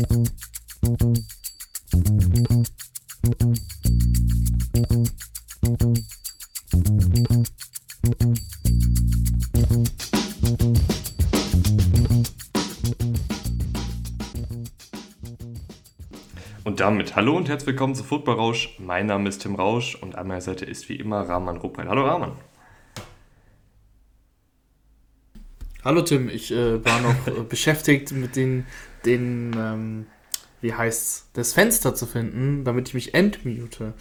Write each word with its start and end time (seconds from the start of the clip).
Und 0.00 0.06
damit 16.80 17.14
hallo 17.14 17.36
und 17.36 17.50
herzlich 17.50 17.66
willkommen 17.66 17.94
zu 17.94 18.02
Football 18.02 18.36
Rausch. 18.36 18.76
Mein 18.78 19.04
Name 19.04 19.28
ist 19.28 19.42
Tim 19.42 19.54
Rausch 19.54 19.96
und 19.96 20.14
an 20.16 20.28
meiner 20.28 20.40
Seite 20.40 20.64
ist 20.64 20.88
wie 20.88 20.96
immer 20.96 21.28
Rahman 21.28 21.58
Ruprein. 21.58 21.90
Hallo 21.90 22.06
Rahman. 22.06 22.32
Hallo 25.90 26.02
Tim, 26.02 26.28
ich 26.28 26.52
äh, 26.52 26.84
war 26.84 27.00
noch 27.00 27.26
äh, 27.26 27.42
beschäftigt 27.48 28.12
mit 28.12 28.36
den, 28.36 28.64
den 29.04 29.56
ähm, 29.58 30.06
wie 30.60 30.72
heißt's, 30.72 31.26
das 31.32 31.52
Fenster 31.52 31.96
zu 31.96 32.06
finden, 32.06 32.62
damit 32.62 32.86
ich 32.86 32.94
mich 32.94 33.12
entmute. 33.14 33.94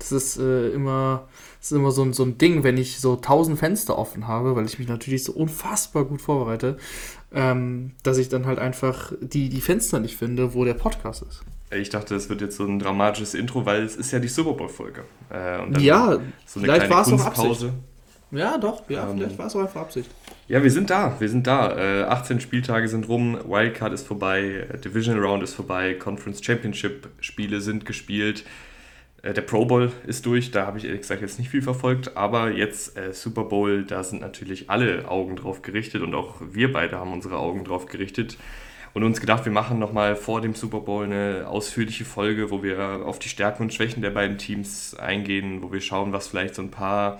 Das 0.00 0.10
ist 0.10 0.38
äh, 0.38 0.70
immer, 0.70 1.28
das 1.60 1.70
ist 1.70 1.76
immer 1.76 1.92
so, 1.92 2.02
ein, 2.02 2.14
so 2.14 2.24
ein 2.24 2.36
Ding, 2.36 2.64
wenn 2.64 2.76
ich 2.76 2.98
so 2.98 3.14
tausend 3.14 3.60
Fenster 3.60 3.96
offen 3.96 4.26
habe, 4.26 4.56
weil 4.56 4.66
ich 4.66 4.80
mich 4.80 4.88
natürlich 4.88 5.22
so 5.22 5.34
unfassbar 5.34 6.04
gut 6.04 6.20
vorbereite, 6.20 6.78
ähm, 7.32 7.92
dass 8.02 8.18
ich 8.18 8.28
dann 8.28 8.44
halt 8.44 8.58
einfach 8.58 9.12
die, 9.20 9.48
die 9.48 9.60
Fenster 9.60 10.00
nicht 10.00 10.16
finde, 10.16 10.52
wo 10.52 10.64
der 10.64 10.74
Podcast 10.74 11.22
ist. 11.22 11.44
Ich 11.70 11.90
dachte, 11.90 12.16
es 12.16 12.28
wird 12.28 12.40
jetzt 12.40 12.56
so 12.56 12.64
ein 12.64 12.80
dramatisches 12.80 13.34
Intro, 13.34 13.64
weil 13.64 13.84
es 13.84 13.94
ist 13.94 14.10
ja 14.10 14.18
die 14.18 14.26
Super 14.26 14.54
Bowl-Folge. 14.54 15.04
Äh, 15.32 15.80
ja, 15.80 16.18
so 16.44 16.58
vielleicht 16.58 16.90
war 16.90 17.02
es 17.02 17.12
auch 17.12 17.24
Absicht. 17.24 17.66
Ja, 18.32 18.58
doch, 18.58 18.82
ja, 18.90 19.08
ähm, 19.08 19.18
vielleicht 19.18 19.38
war 19.38 19.46
es 19.46 19.54
auch 19.54 19.60
einfach 19.60 19.82
Absicht. 19.82 20.10
Ja, 20.48 20.62
wir 20.62 20.70
sind 20.70 20.90
da, 20.90 21.16
wir 21.18 21.28
sind 21.28 21.48
da. 21.48 21.76
Äh, 21.76 22.04
18 22.04 22.38
Spieltage 22.38 22.86
sind 22.86 23.08
rum, 23.08 23.36
Wildcard 23.48 23.92
ist 23.92 24.06
vorbei, 24.06 24.68
Division 24.84 25.18
Round 25.18 25.42
ist 25.42 25.54
vorbei, 25.54 25.94
Conference 25.94 26.44
Championship 26.44 27.08
Spiele 27.18 27.60
sind 27.60 27.84
gespielt. 27.84 28.44
Äh, 29.22 29.34
der 29.34 29.42
Pro 29.42 29.64
Bowl 29.64 29.90
ist 30.06 30.24
durch, 30.24 30.52
da 30.52 30.64
habe 30.64 30.78
ich 30.78 30.84
ehrlich 30.84 31.00
gesagt 31.00 31.20
jetzt 31.20 31.40
nicht 31.40 31.48
viel 31.50 31.62
verfolgt, 31.62 32.16
aber 32.16 32.52
jetzt 32.52 32.96
äh, 32.96 33.12
Super 33.12 33.42
Bowl, 33.42 33.82
da 33.82 34.04
sind 34.04 34.20
natürlich 34.20 34.70
alle 34.70 35.08
Augen 35.08 35.34
drauf 35.34 35.62
gerichtet 35.62 36.02
und 36.02 36.14
auch 36.14 36.36
wir 36.40 36.72
beide 36.72 36.96
haben 36.96 37.12
unsere 37.12 37.38
Augen 37.38 37.64
drauf 37.64 37.86
gerichtet 37.86 38.38
und 38.94 39.02
uns 39.02 39.20
gedacht, 39.20 39.46
wir 39.46 39.52
machen 39.52 39.80
nochmal 39.80 40.14
vor 40.14 40.42
dem 40.42 40.54
Super 40.54 40.78
Bowl 40.78 41.04
eine 41.06 41.48
ausführliche 41.48 42.04
Folge, 42.04 42.52
wo 42.52 42.62
wir 42.62 43.04
auf 43.04 43.18
die 43.18 43.28
Stärken 43.28 43.64
und 43.64 43.74
Schwächen 43.74 44.00
der 44.00 44.10
beiden 44.10 44.38
Teams 44.38 44.94
eingehen, 44.94 45.60
wo 45.62 45.72
wir 45.72 45.80
schauen, 45.80 46.12
was 46.12 46.28
vielleicht 46.28 46.54
so 46.54 46.62
ein 46.62 46.70
paar 46.70 47.18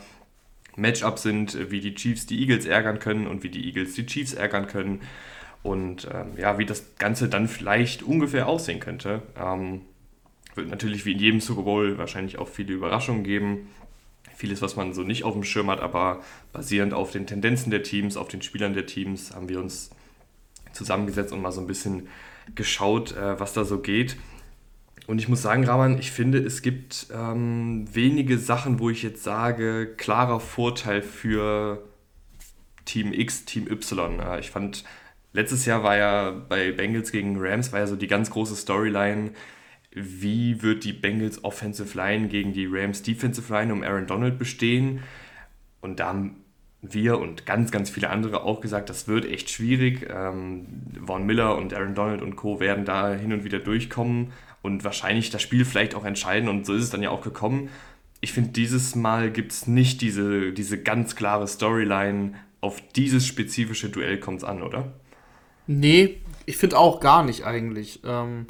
Matchups 0.77 1.23
sind, 1.23 1.71
wie 1.71 1.81
die 1.81 1.95
Chiefs 1.95 2.27
die 2.27 2.41
Eagles 2.41 2.67
ärgern 2.67 2.99
können 2.99 3.27
und 3.27 3.43
wie 3.43 3.51
die 3.51 3.65
Eagles 3.67 3.95
die 3.95 4.07
Chiefs 4.07 4.35
ärgern 4.35 4.67
können 4.67 5.01
und 5.63 6.09
ähm, 6.13 6.39
ja, 6.39 6.59
wie 6.59 6.67
das 6.67 6.97
Ganze 6.99 7.29
dann 7.29 7.49
vielleicht 7.49 8.03
ungefähr 8.03 8.47
aussehen 8.47 8.81
könnte. 8.81 9.23
Ähm, 9.37 9.83
wird 10.55 10.69
natürlich 10.69 11.05
wie 11.05 11.13
in 11.13 11.19
jedem 11.19 11.41
Super 11.41 11.63
Bowl 11.63 11.99
wahrscheinlich 11.99 12.39
auch 12.39 12.49
viele 12.49 12.73
Überraschungen 12.75 13.25
geben. 13.25 13.69
Vieles, 14.37 14.63
was 14.63 14.77
man 14.77 14.93
so 14.93 15.03
nicht 15.03 15.25
auf 15.25 15.33
dem 15.33 15.45
Schirm 15.45 15.71
hat, 15.71 15.81
aber 15.81 16.23
basierend 16.53 16.95
auf 16.95 17.11
den 17.11 17.27
Tendenzen 17.27 17.71
der 17.71 17.83
Teams, 17.83 18.17
auf 18.17 18.29
den 18.29 18.43
Spielern 18.43 18.75
der 18.75 18.87
Teams, 18.87 19.35
haben 19.35 19.49
wir 19.49 19.61
uns 19.61 19.91
zusammengesetzt 20.73 21.33
und 21.33 21.41
mal 21.41 21.53
so 21.53 21.61
ein 21.61 21.67
bisschen 21.67 22.09
geschaut, 22.55 23.17
äh, 23.17 23.41
was 23.41 23.53
da 23.53 23.65
so 23.65 23.79
geht. 23.81 24.17
Und 25.07 25.21
ich 25.21 25.29
muss 25.29 25.43
sagen, 25.43 25.65
Rahman, 25.65 25.99
ich 25.99 26.11
finde, 26.11 26.39
es 26.39 26.63
gibt 26.63 27.07
ähm, 27.15 27.85
wenige 27.93 28.39
Sachen, 28.39 28.81
wo 28.81 28.91
ich 28.91 29.03
jetzt 29.05 29.23
sage, 29.23 29.95
klarer 29.97 30.41
Vorteil 30.41 31.01
für 31.01 31.85
Team 32.85 33.13
X, 33.13 33.45
Team 33.45 33.71
Y. 33.71 34.21
Ich 34.41 34.51
fand, 34.51 34.85
letztes 35.33 35.65
Jahr 35.65 35.85
war 35.85 35.97
ja 35.97 36.31
bei 36.31 36.73
Bengals 36.73 37.13
gegen 37.13 37.37
Rams, 37.39 37.73
war 37.73 37.81
ja 37.81 37.87
so 37.87 37.95
die 37.95 38.09
ganz 38.09 38.31
große 38.31 38.57
Storyline, 38.57 39.31
wie 39.93 40.61
wird 40.63 40.83
die 40.83 40.93
Bengals 40.93 41.45
Offensive 41.45 41.97
Line 41.97 42.27
gegen 42.27 42.53
die 42.53 42.67
Rams 42.67 43.03
Defensive 43.03 43.53
Line 43.53 43.73
um 43.73 43.83
Aaron 43.85 44.09
Donald 44.09 44.39
bestehen. 44.39 45.05
Und 45.81 46.01
da 46.01 46.09
haben 46.09 46.37
wir 46.83 47.19
und 47.19 47.47
ganz, 47.47 47.71
ganz 47.71 47.91
viele 47.91 48.11
andere 48.11 48.43
auch 48.43 48.61
gesagt, 48.61 48.91
das 48.91 49.07
wird 49.07 49.25
echt 49.25 49.51
schwierig. 49.51 50.09
Ähm, 50.11 50.67
Von 51.07 51.27
Miller 51.27 51.57
und 51.57 51.73
Aaron 51.75 51.95
Donald 51.95 52.23
und 52.23 52.35
Co. 52.35 52.59
werden 52.59 52.85
da 52.85 53.15
hin 53.15 53.33
und 53.33 53.45
wieder 53.45 53.61
durchkommen 53.61 54.33
und 54.67 54.85
wahrscheinlich 54.85 55.31
das 55.31 55.41
Spiel 55.41 55.65
vielleicht 55.65 55.95
auch 55.95 56.05
entscheiden 56.05 56.49
und 56.49 56.67
so 56.67 56.75
ist 56.75 56.83
es 56.83 56.91
dann 56.91 57.03
ja 57.03 57.11
auch 57.11 57.23
gekommen. 57.23 57.71
Ich 58.21 58.33
finde, 58.33 58.51
dieses 58.51 58.95
Mal 58.95 59.31
gibt 59.31 59.53
es 59.53 59.67
nicht 59.67 60.01
diese, 60.01 60.53
diese 60.53 60.83
ganz 60.83 61.17
klare 61.17 61.47
Storyline, 61.47 62.35
auf 62.61 62.83
dieses 62.97 63.27
spezifische 63.27 63.89
Duell 63.89 64.19
kommt 64.19 64.39
es 64.39 64.45
an, 64.45 64.63
oder? 64.63 64.93
Nee, 65.67 66.21
ich 66.47 66.57
finde 66.57 66.79
auch 66.79 67.01
gar 67.01 67.25
nicht 67.25 67.45
eigentlich. 67.45 68.01
Ähm, 68.05 68.47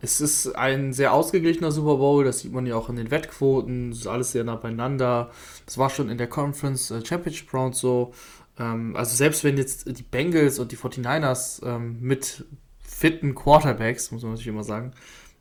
es 0.00 0.20
ist 0.20 0.56
ein 0.56 0.92
sehr 0.92 1.12
ausgeglichener 1.12 1.70
Super 1.70 1.96
Bowl, 1.96 2.24
das 2.24 2.40
sieht 2.40 2.52
man 2.52 2.66
ja 2.66 2.74
auch 2.74 2.88
in 2.88 2.96
den 2.96 3.12
Wettquoten, 3.12 3.90
das 3.90 4.00
ist 4.00 4.06
alles 4.08 4.32
sehr 4.32 4.42
nah 4.42 4.56
beieinander. 4.56 5.30
Das 5.64 5.78
war 5.78 5.90
schon 5.90 6.08
in 6.08 6.18
der 6.18 6.26
Conference 6.26 6.90
äh, 6.90 7.04
Championship 7.04 7.54
Round 7.54 7.76
so. 7.76 8.12
Ähm, 8.58 8.96
also 8.96 9.14
selbst 9.14 9.44
wenn 9.44 9.56
jetzt 9.56 9.86
die 9.86 10.02
Bengals 10.02 10.58
und 10.58 10.72
die 10.72 10.76
49ers 10.76 11.64
ähm, 11.64 11.98
mit 12.00 12.44
fitten 12.80 13.34
Quarterbacks, 13.34 14.10
muss 14.10 14.22
man 14.22 14.32
natürlich 14.32 14.48
immer 14.48 14.64
sagen, 14.64 14.92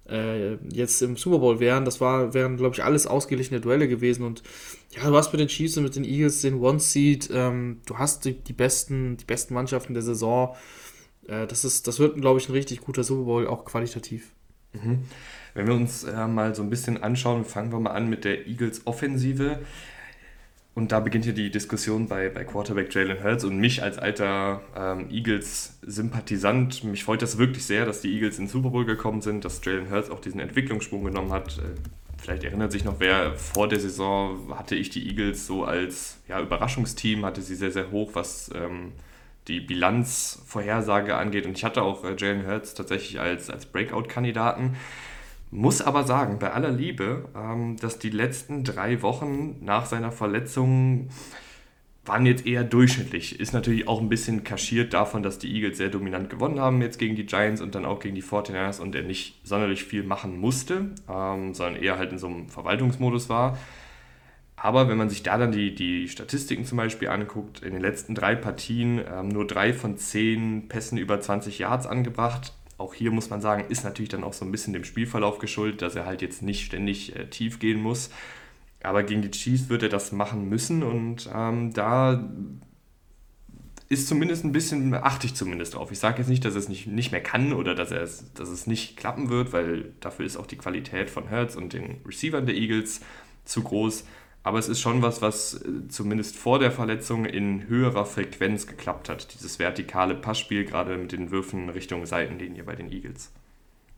äh, 0.09 0.55
jetzt 0.73 1.01
im 1.01 1.17
Super 1.17 1.39
Bowl 1.39 1.59
wären. 1.59 1.85
Das 1.85 2.01
war, 2.01 2.33
wären, 2.33 2.57
glaube 2.57 2.75
ich, 2.75 2.83
alles 2.83 3.07
ausgeglichene 3.07 3.61
Duelle 3.61 3.87
gewesen. 3.87 4.23
Und 4.23 4.43
ja, 4.95 5.09
du 5.09 5.15
hast 5.15 5.31
mit 5.31 5.39
den 5.39 5.47
Chiefs 5.47 5.77
und 5.77 5.83
mit 5.83 5.95
den 5.95 6.03
Eagles 6.03 6.41
den 6.41 6.59
One-Seed. 6.59 7.29
Ähm, 7.33 7.81
du 7.85 7.97
hast 7.97 8.25
die, 8.25 8.33
die, 8.33 8.53
besten, 8.53 9.17
die 9.17 9.25
besten 9.25 9.53
Mannschaften 9.53 9.93
der 9.93 10.03
Saison. 10.03 10.55
Äh, 11.27 11.47
das, 11.47 11.65
ist, 11.65 11.87
das 11.87 11.99
wird, 11.99 12.19
glaube 12.19 12.39
ich, 12.39 12.49
ein 12.49 12.53
richtig 12.53 12.81
guter 12.81 13.03
Super 13.03 13.23
Bowl, 13.23 13.47
auch 13.47 13.65
qualitativ. 13.65 14.31
Mhm. 14.73 15.03
Wenn 15.53 15.67
wir 15.67 15.73
uns 15.73 16.03
äh, 16.03 16.27
mal 16.27 16.55
so 16.55 16.63
ein 16.63 16.69
bisschen 16.69 17.01
anschauen, 17.03 17.43
fangen 17.43 17.71
wir 17.71 17.79
mal 17.79 17.91
an 17.91 18.09
mit 18.09 18.23
der 18.23 18.47
Eagles-Offensive. 18.47 19.59
Und 20.73 20.93
da 20.93 21.01
beginnt 21.01 21.25
hier 21.25 21.33
die 21.33 21.51
Diskussion 21.51 22.07
bei, 22.07 22.29
bei 22.29 22.45
Quarterback 22.45 22.93
Jalen 22.95 23.21
Hurts 23.21 23.43
und 23.43 23.57
mich 23.57 23.83
als 23.83 23.97
alter 23.97 24.61
ähm, 24.75 25.09
Eagles-Sympathisant. 25.09 26.85
Mich 26.85 27.03
freut 27.03 27.21
das 27.21 27.37
wirklich 27.37 27.65
sehr, 27.65 27.85
dass 27.85 27.99
die 27.99 28.13
Eagles 28.13 28.39
in 28.39 28.45
den 28.45 28.49
Super 28.49 28.69
Bowl 28.69 28.85
gekommen 28.85 29.21
sind, 29.21 29.43
dass 29.43 29.63
Jalen 29.65 29.91
Hurts 29.91 30.09
auch 30.09 30.21
diesen 30.21 30.39
Entwicklungsschwung 30.39 31.03
genommen 31.03 31.33
hat. 31.33 31.57
Äh, 31.57 31.75
vielleicht 32.17 32.45
erinnert 32.45 32.71
sich 32.71 32.85
noch 32.85 32.99
wer, 32.99 33.35
vor 33.35 33.67
der 33.67 33.81
Saison 33.81 34.57
hatte 34.57 34.75
ich 34.75 34.89
die 34.89 35.09
Eagles 35.09 35.45
so 35.45 35.65
als 35.65 36.19
ja, 36.29 36.39
Überraschungsteam, 36.39 37.25
hatte 37.25 37.41
sie 37.41 37.55
sehr, 37.55 37.71
sehr 37.71 37.91
hoch, 37.91 38.11
was 38.13 38.49
ähm, 38.55 38.93
die 39.49 39.59
Bilanzvorhersage 39.59 41.17
angeht. 41.17 41.45
Und 41.45 41.57
ich 41.57 41.65
hatte 41.65 41.81
auch 41.81 42.05
äh, 42.05 42.15
Jalen 42.17 42.47
Hurts 42.47 42.75
tatsächlich 42.75 43.19
als, 43.19 43.49
als 43.49 43.65
Breakout-Kandidaten. 43.65 44.77
Muss 45.53 45.81
aber 45.81 46.05
sagen, 46.05 46.39
bei 46.39 46.53
aller 46.53 46.71
Liebe, 46.71 47.25
ähm, 47.35 47.75
dass 47.75 47.99
die 47.99 48.09
letzten 48.09 48.63
drei 48.63 49.01
Wochen 49.01 49.57
nach 49.61 49.85
seiner 49.85 50.11
Verletzung 50.11 51.09
waren 52.05 52.25
jetzt 52.25 52.47
eher 52.47 52.63
durchschnittlich. 52.63 53.39
Ist 53.39 53.53
natürlich 53.53 53.87
auch 53.87 53.99
ein 53.99 54.09
bisschen 54.09 54.43
kaschiert 54.45 54.93
davon, 54.93 55.21
dass 55.23 55.39
die 55.39 55.53
Eagles 55.53 55.77
sehr 55.77 55.89
dominant 55.89 56.29
gewonnen 56.29 56.59
haben 56.59 56.81
jetzt 56.81 56.97
gegen 56.97 57.15
die 57.15 57.25
Giants 57.25 57.61
und 57.61 57.75
dann 57.75 57.85
auch 57.85 57.99
gegen 57.99 58.15
die 58.15 58.23
49ers 58.23 58.79
und 58.79 58.95
er 58.95 59.03
nicht 59.03 59.45
sonderlich 59.45 59.83
viel 59.83 60.03
machen 60.03 60.39
musste, 60.39 60.91
ähm, 61.09 61.53
sondern 61.53 61.81
eher 61.81 61.97
halt 61.97 62.11
in 62.13 62.17
so 62.17 62.27
einem 62.27 62.47
Verwaltungsmodus 62.49 63.29
war. 63.29 63.57
Aber 64.55 64.87
wenn 64.87 64.97
man 64.97 65.09
sich 65.09 65.21
da 65.23 65.37
dann 65.37 65.51
die, 65.51 65.75
die 65.75 66.07
Statistiken 66.07 66.65
zum 66.65 66.77
Beispiel 66.77 67.09
anguckt, 67.09 67.61
in 67.61 67.73
den 67.73 67.81
letzten 67.81 68.15
drei 68.15 68.35
Partien 68.35 69.01
ähm, 69.11 69.27
nur 69.27 69.45
drei 69.45 69.73
von 69.73 69.97
zehn 69.97 70.69
Pässen 70.69 70.97
über 70.97 71.19
20 71.19 71.59
Yards 71.59 71.87
angebracht, 71.87 72.53
auch 72.81 72.93
hier 72.93 73.11
muss 73.11 73.29
man 73.29 73.41
sagen, 73.41 73.65
ist 73.69 73.83
natürlich 73.83 74.09
dann 74.09 74.23
auch 74.23 74.33
so 74.33 74.43
ein 74.43 74.51
bisschen 74.51 74.73
dem 74.73 74.83
Spielverlauf 74.83 75.39
geschuldet, 75.39 75.81
dass 75.81 75.95
er 75.95 76.05
halt 76.05 76.21
jetzt 76.21 76.41
nicht 76.41 76.65
ständig 76.65 77.15
äh, 77.15 77.29
tief 77.29 77.59
gehen 77.59 77.81
muss. 77.81 78.09
Aber 78.83 79.03
gegen 79.03 79.21
die 79.21 79.31
Chiefs 79.31 79.69
wird 79.69 79.83
er 79.83 79.89
das 79.89 80.11
machen 80.11 80.49
müssen 80.49 80.81
und 80.81 81.29
ähm, 81.33 81.71
da 81.73 82.27
ist 83.91 84.07
zumindest 84.07 84.45
ein 84.45 84.53
bisschen, 84.53 84.93
achte 84.93 85.27
ich 85.27 85.35
zumindest 85.35 85.75
drauf. 85.75 85.91
Ich 85.91 85.99
sage 85.99 86.19
jetzt 86.19 86.29
nicht, 86.29 86.45
dass 86.45 86.53
er 86.53 86.59
es 86.59 86.69
nicht, 86.69 86.87
nicht 86.87 87.11
mehr 87.11 87.21
kann 87.21 87.53
oder 87.53 87.75
dass, 87.75 87.91
er 87.91 88.01
es, 88.01 88.33
dass 88.33 88.49
es 88.49 88.65
nicht 88.65 88.97
klappen 88.97 89.29
wird, 89.29 89.51
weil 89.53 89.93
dafür 89.99 90.25
ist 90.25 90.37
auch 90.37 90.47
die 90.47 90.55
Qualität 90.55 91.09
von 91.09 91.27
Hertz 91.27 91.55
und 91.55 91.73
den 91.73 91.97
Receivern 92.05 92.45
der 92.45 92.55
Eagles 92.55 93.01
zu 93.43 93.61
groß. 93.61 94.05
Aber 94.43 94.57
es 94.57 94.67
ist 94.67 94.79
schon 94.79 95.01
was, 95.01 95.21
was 95.21 95.53
äh, 95.53 95.87
zumindest 95.89 96.35
vor 96.35 96.59
der 96.59 96.71
Verletzung 96.71 97.25
in 97.25 97.67
höherer 97.67 98.05
Frequenz 98.05 98.65
geklappt 98.65 99.09
hat. 99.09 99.33
Dieses 99.33 99.59
vertikale 99.59 100.15
Passspiel, 100.15 100.65
gerade 100.65 100.97
mit 100.97 101.11
den 101.11 101.31
Würfen 101.31 101.69
Richtung 101.69 102.05
Seitenlinie 102.05 102.63
bei 102.63 102.75
den 102.75 102.91
Eagles. 102.91 103.31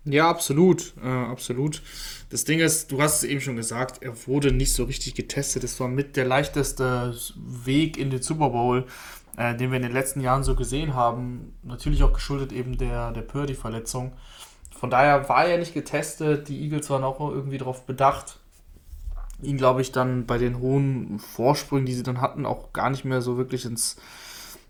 Ja, 0.06 0.30
absolut, 0.30 0.94
äh, 1.01 1.07
absolut. 1.07 1.81
Das 2.30 2.44
Ding 2.44 2.60
ist, 2.60 2.92
du 2.92 3.01
hast 3.01 3.24
es 3.24 3.30
eben 3.30 3.40
schon 3.40 3.56
gesagt, 3.56 4.04
er 4.04 4.28
wurde 4.28 4.51
nicht 4.51 4.74
so 4.74 4.84
richtig 4.84 5.16
getestet. 5.16 5.63
Es 5.63 5.80
war 5.80 5.88
mit 5.88 6.18
der 6.18 6.25
leichteste 6.25 7.16
Weg 7.38 7.98
in 7.98 8.10
den 8.10 8.22
Super 8.22 8.50
Bowl, 8.50 8.86
äh, 9.38 9.56
den 9.56 9.72
wir 9.72 9.78
in 9.78 9.84
den 9.84 9.94
letzten 9.94 10.19
Jahren 10.19 10.44
so 10.44 10.56
gesehen 10.56 10.94
haben. 10.94 11.54
Natürlich 11.63 12.04
auch 12.04 12.12
geschuldet 12.12 12.51
eben 12.51 12.78
der, 12.78 13.12
der 13.12 13.22
Purdy-Verletzung. 13.22 14.12
Von 14.78 14.90
daher 14.90 15.30
war 15.30 15.45
er 15.45 15.57
nicht 15.57 15.74
getestet. 15.74 16.50
Die 16.50 16.62
Eagles 16.62 16.90
waren 16.90 17.06
auch 17.06 17.22
irgendwie 17.22 17.57
darauf 17.57 17.86
bedacht, 17.86 18.40
ihn, 19.44 19.57
glaube 19.57 19.81
ich, 19.81 19.92
dann 19.92 20.25
bei 20.25 20.38
den 20.38 20.60
hohen 20.60 21.19
Vorsprüngen, 21.19 21.86
die 21.86 21.94
sie 21.94 22.04
dann 22.04 22.22
hatten, 22.22 22.45
auch 22.45 22.74
gar 22.74 22.90
nicht 22.90 23.06
mehr 23.06 23.22
so 23.22 23.38
wirklich 23.38 23.66
ins, 23.66 23.98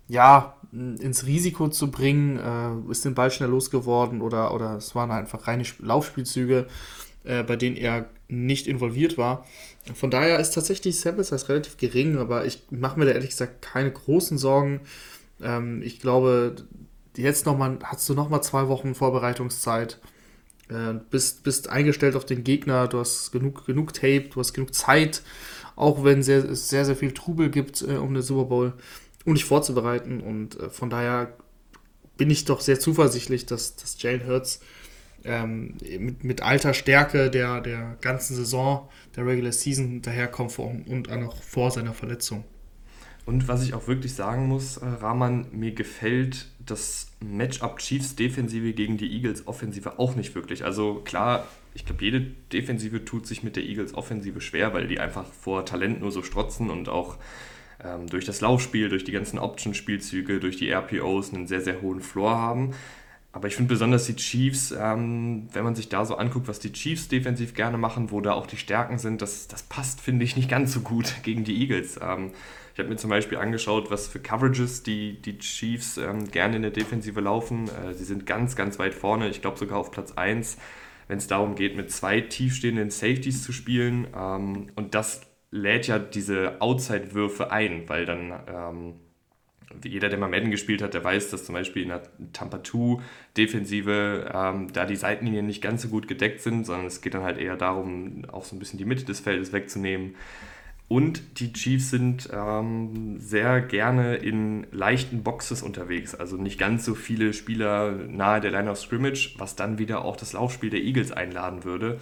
ja, 0.08 0.56
ins 0.72 1.26
Risiko 1.26 1.68
zu 1.68 1.90
bringen, 1.90 2.38
äh, 2.38 2.90
ist 2.90 3.04
den 3.04 3.14
Ball 3.14 3.30
schnell 3.30 3.50
losgeworden 3.50 4.20
oder, 4.20 4.54
oder 4.54 4.76
es 4.76 4.94
waren 4.94 5.10
einfach 5.10 5.46
reine 5.46 5.64
Laufspielzüge, 5.78 6.66
äh, 7.24 7.42
bei 7.42 7.56
denen 7.56 7.76
er 7.76 8.06
nicht 8.28 8.66
involviert 8.66 9.18
war. 9.18 9.46
Von 9.94 10.10
daher 10.10 10.38
ist 10.38 10.50
tatsächlich 10.52 10.98
Sample 10.98 11.24
Size 11.24 11.48
relativ 11.48 11.76
gering, 11.76 12.16
aber 12.16 12.44
ich 12.44 12.62
mache 12.70 12.98
mir 12.98 13.06
da 13.06 13.12
ehrlich 13.12 13.30
gesagt 13.30 13.62
keine 13.62 13.90
großen 13.90 14.38
Sorgen. 14.38 14.80
Ähm, 15.42 15.82
ich 15.82 16.00
glaube, 16.00 16.56
jetzt 17.16 17.46
noch 17.46 17.56
mal, 17.56 17.78
hast 17.82 18.08
du 18.08 18.14
nochmal 18.14 18.42
zwei 18.42 18.68
Wochen 18.68 18.94
Vorbereitungszeit, 18.94 20.00
äh, 20.68 20.94
bist, 21.10 21.42
bist 21.42 21.68
eingestellt 21.68 22.16
auf 22.16 22.24
den 22.24 22.44
Gegner, 22.44 22.88
du 22.88 22.98
hast 22.98 23.32
genug, 23.32 23.66
genug 23.66 23.92
Tape, 23.92 24.28
du 24.32 24.40
hast 24.40 24.52
genug 24.52 24.74
Zeit, 24.74 25.22
auch 25.76 26.04
wenn 26.04 26.20
es 26.20 26.26
sehr, 26.26 26.84
sehr, 26.84 26.96
viel 26.96 27.12
Trubel 27.12 27.50
gibt 27.50 27.82
äh, 27.82 27.96
um 27.96 28.14
den 28.14 28.22
Super 28.22 28.44
Bowl 28.44 28.72
um 29.24 29.34
dich 29.34 29.44
vorzubereiten. 29.44 30.20
Und 30.20 30.58
äh, 30.60 30.70
von 30.70 30.90
daher 30.90 31.36
bin 32.16 32.30
ich 32.30 32.44
doch 32.44 32.60
sehr 32.60 32.78
zuversichtlich, 32.78 33.46
dass, 33.46 33.76
dass 33.76 34.00
Jalen 34.00 34.26
Hurts 34.26 34.60
ähm, 35.24 35.76
mit, 35.98 36.24
mit 36.24 36.42
alter 36.42 36.74
Stärke 36.74 37.30
der, 37.30 37.60
der 37.60 37.96
ganzen 38.00 38.36
Saison, 38.36 38.88
der 39.16 39.26
Regular 39.26 39.52
Season 39.52 40.02
daherkommt 40.02 40.58
und 40.58 41.10
auch 41.10 41.20
noch 41.20 41.42
vor 41.42 41.70
seiner 41.70 41.94
Verletzung. 41.94 42.44
Und 43.26 43.48
was 43.48 43.62
ich 43.64 43.72
auch 43.74 43.88
wirklich 43.88 44.14
sagen 44.14 44.48
muss, 44.48 44.76
äh, 44.76 44.86
Rahman, 44.86 45.46
mir 45.52 45.72
gefällt 45.72 46.46
das 46.64 47.10
Matchup 47.20 47.78
Chiefs 47.78 48.16
Defensive 48.16 48.72
gegen 48.72 48.96
die 48.96 49.10
Eagles 49.10 49.46
Offensive 49.46 49.98
auch 49.98 50.14
nicht 50.14 50.34
wirklich. 50.34 50.64
Also 50.64 50.96
klar, 51.04 51.46
ich 51.74 51.86
glaube, 51.86 52.04
jede 52.04 52.20
Defensive 52.52 53.04
tut 53.04 53.26
sich 53.26 53.42
mit 53.42 53.56
der 53.56 53.64
Eagles 53.64 53.94
Offensive 53.94 54.40
schwer, 54.40 54.74
weil 54.74 54.86
die 54.86 55.00
einfach 55.00 55.26
vor 55.26 55.64
Talent 55.64 56.00
nur 56.00 56.12
so 56.12 56.22
strotzen 56.22 56.70
und 56.70 56.88
auch 56.88 57.16
ähm, 57.82 58.06
durch 58.08 58.24
das 58.24 58.40
Laufspiel, 58.40 58.88
durch 58.88 59.04
die 59.04 59.12
ganzen 59.12 59.38
Option-Spielzüge, 59.38 60.38
durch 60.38 60.56
die 60.56 60.70
RPOs 60.70 61.32
einen 61.32 61.46
sehr, 61.46 61.62
sehr 61.62 61.80
hohen 61.80 62.00
Floor 62.00 62.36
haben. 62.36 62.74
Aber 63.34 63.48
ich 63.48 63.56
finde 63.56 63.70
besonders 63.70 64.06
die 64.06 64.14
Chiefs, 64.14 64.70
ähm, 64.70 65.48
wenn 65.52 65.64
man 65.64 65.74
sich 65.74 65.88
da 65.88 66.04
so 66.04 66.14
anguckt, 66.14 66.46
was 66.46 66.60
die 66.60 66.72
Chiefs 66.72 67.08
defensiv 67.08 67.52
gerne 67.54 67.76
machen, 67.76 68.12
wo 68.12 68.20
da 68.20 68.32
auch 68.32 68.46
die 68.46 68.56
Stärken 68.56 68.96
sind, 68.96 69.20
das, 69.22 69.48
das 69.48 69.64
passt, 69.64 70.00
finde 70.00 70.24
ich, 70.24 70.36
nicht 70.36 70.48
ganz 70.48 70.72
so 70.72 70.80
gut 70.80 71.12
gegen 71.24 71.42
die 71.42 71.60
Eagles. 71.60 71.98
Ähm, 72.00 72.30
ich 72.74 72.78
habe 72.78 72.88
mir 72.88 72.96
zum 72.96 73.10
Beispiel 73.10 73.36
angeschaut, 73.38 73.90
was 73.90 74.06
für 74.06 74.20
Coverages 74.20 74.84
die, 74.84 75.20
die 75.20 75.38
Chiefs 75.38 75.96
ähm, 75.96 76.30
gerne 76.30 76.54
in 76.54 76.62
der 76.62 76.70
Defensive 76.70 77.20
laufen. 77.20 77.68
Äh, 77.68 77.94
sie 77.94 78.04
sind 78.04 78.24
ganz, 78.24 78.54
ganz 78.54 78.78
weit 78.78 78.94
vorne, 78.94 79.28
ich 79.28 79.42
glaube 79.42 79.58
sogar 79.58 79.78
auf 79.78 79.90
Platz 79.90 80.12
1, 80.12 80.56
wenn 81.08 81.18
es 81.18 81.26
darum 81.26 81.56
geht, 81.56 81.76
mit 81.76 81.90
zwei 81.90 82.20
tiefstehenden 82.20 82.90
Safeties 82.90 83.42
zu 83.42 83.50
spielen. 83.50 84.06
Ähm, 84.16 84.68
und 84.76 84.94
das 84.94 85.22
lädt 85.50 85.88
ja 85.88 85.98
diese 85.98 86.60
Outside-Würfe 86.60 87.50
ein, 87.50 87.88
weil 87.88 88.06
dann 88.06 88.32
ähm, 88.46 88.94
jeder, 89.84 90.08
der 90.08 90.18
mal 90.18 90.28
Madden 90.28 90.50
gespielt 90.50 90.82
hat, 90.82 90.94
der 90.94 91.04
weiß, 91.04 91.30
dass 91.30 91.44
zum 91.44 91.54
Beispiel 91.54 91.82
in 91.82 91.88
der 91.88 92.02
Tampa 92.32 92.62
2 92.62 93.02
Defensive 93.36 94.30
ähm, 94.32 94.72
da 94.72 94.84
die 94.84 94.96
Seitenlinien 94.96 95.46
nicht 95.46 95.62
ganz 95.62 95.82
so 95.82 95.88
gut 95.88 96.08
gedeckt 96.08 96.40
sind, 96.40 96.64
sondern 96.64 96.86
es 96.86 97.00
geht 97.00 97.14
dann 97.14 97.22
halt 97.22 97.38
eher 97.38 97.56
darum, 97.56 98.24
auch 98.30 98.44
so 98.44 98.56
ein 98.56 98.58
bisschen 98.58 98.78
die 98.78 98.84
Mitte 98.84 99.04
des 99.04 99.20
Feldes 99.20 99.52
wegzunehmen. 99.52 100.14
Und 100.86 101.40
die 101.40 101.52
Chiefs 101.52 101.90
sind 101.90 102.28
ähm, 102.32 103.18
sehr 103.18 103.62
gerne 103.62 104.16
in 104.16 104.66
leichten 104.70 105.22
Boxes 105.22 105.62
unterwegs, 105.62 106.14
also 106.14 106.36
nicht 106.36 106.58
ganz 106.58 106.84
so 106.84 106.94
viele 106.94 107.32
Spieler 107.32 107.92
nahe 107.92 108.40
der 108.40 108.50
Line 108.50 108.70
of 108.70 108.78
Scrimmage, 108.78 109.34
was 109.38 109.56
dann 109.56 109.78
wieder 109.78 110.04
auch 110.04 110.16
das 110.16 110.34
Laufspiel 110.34 110.70
der 110.70 110.82
Eagles 110.82 111.10
einladen 111.10 111.64
würde. 111.64 112.00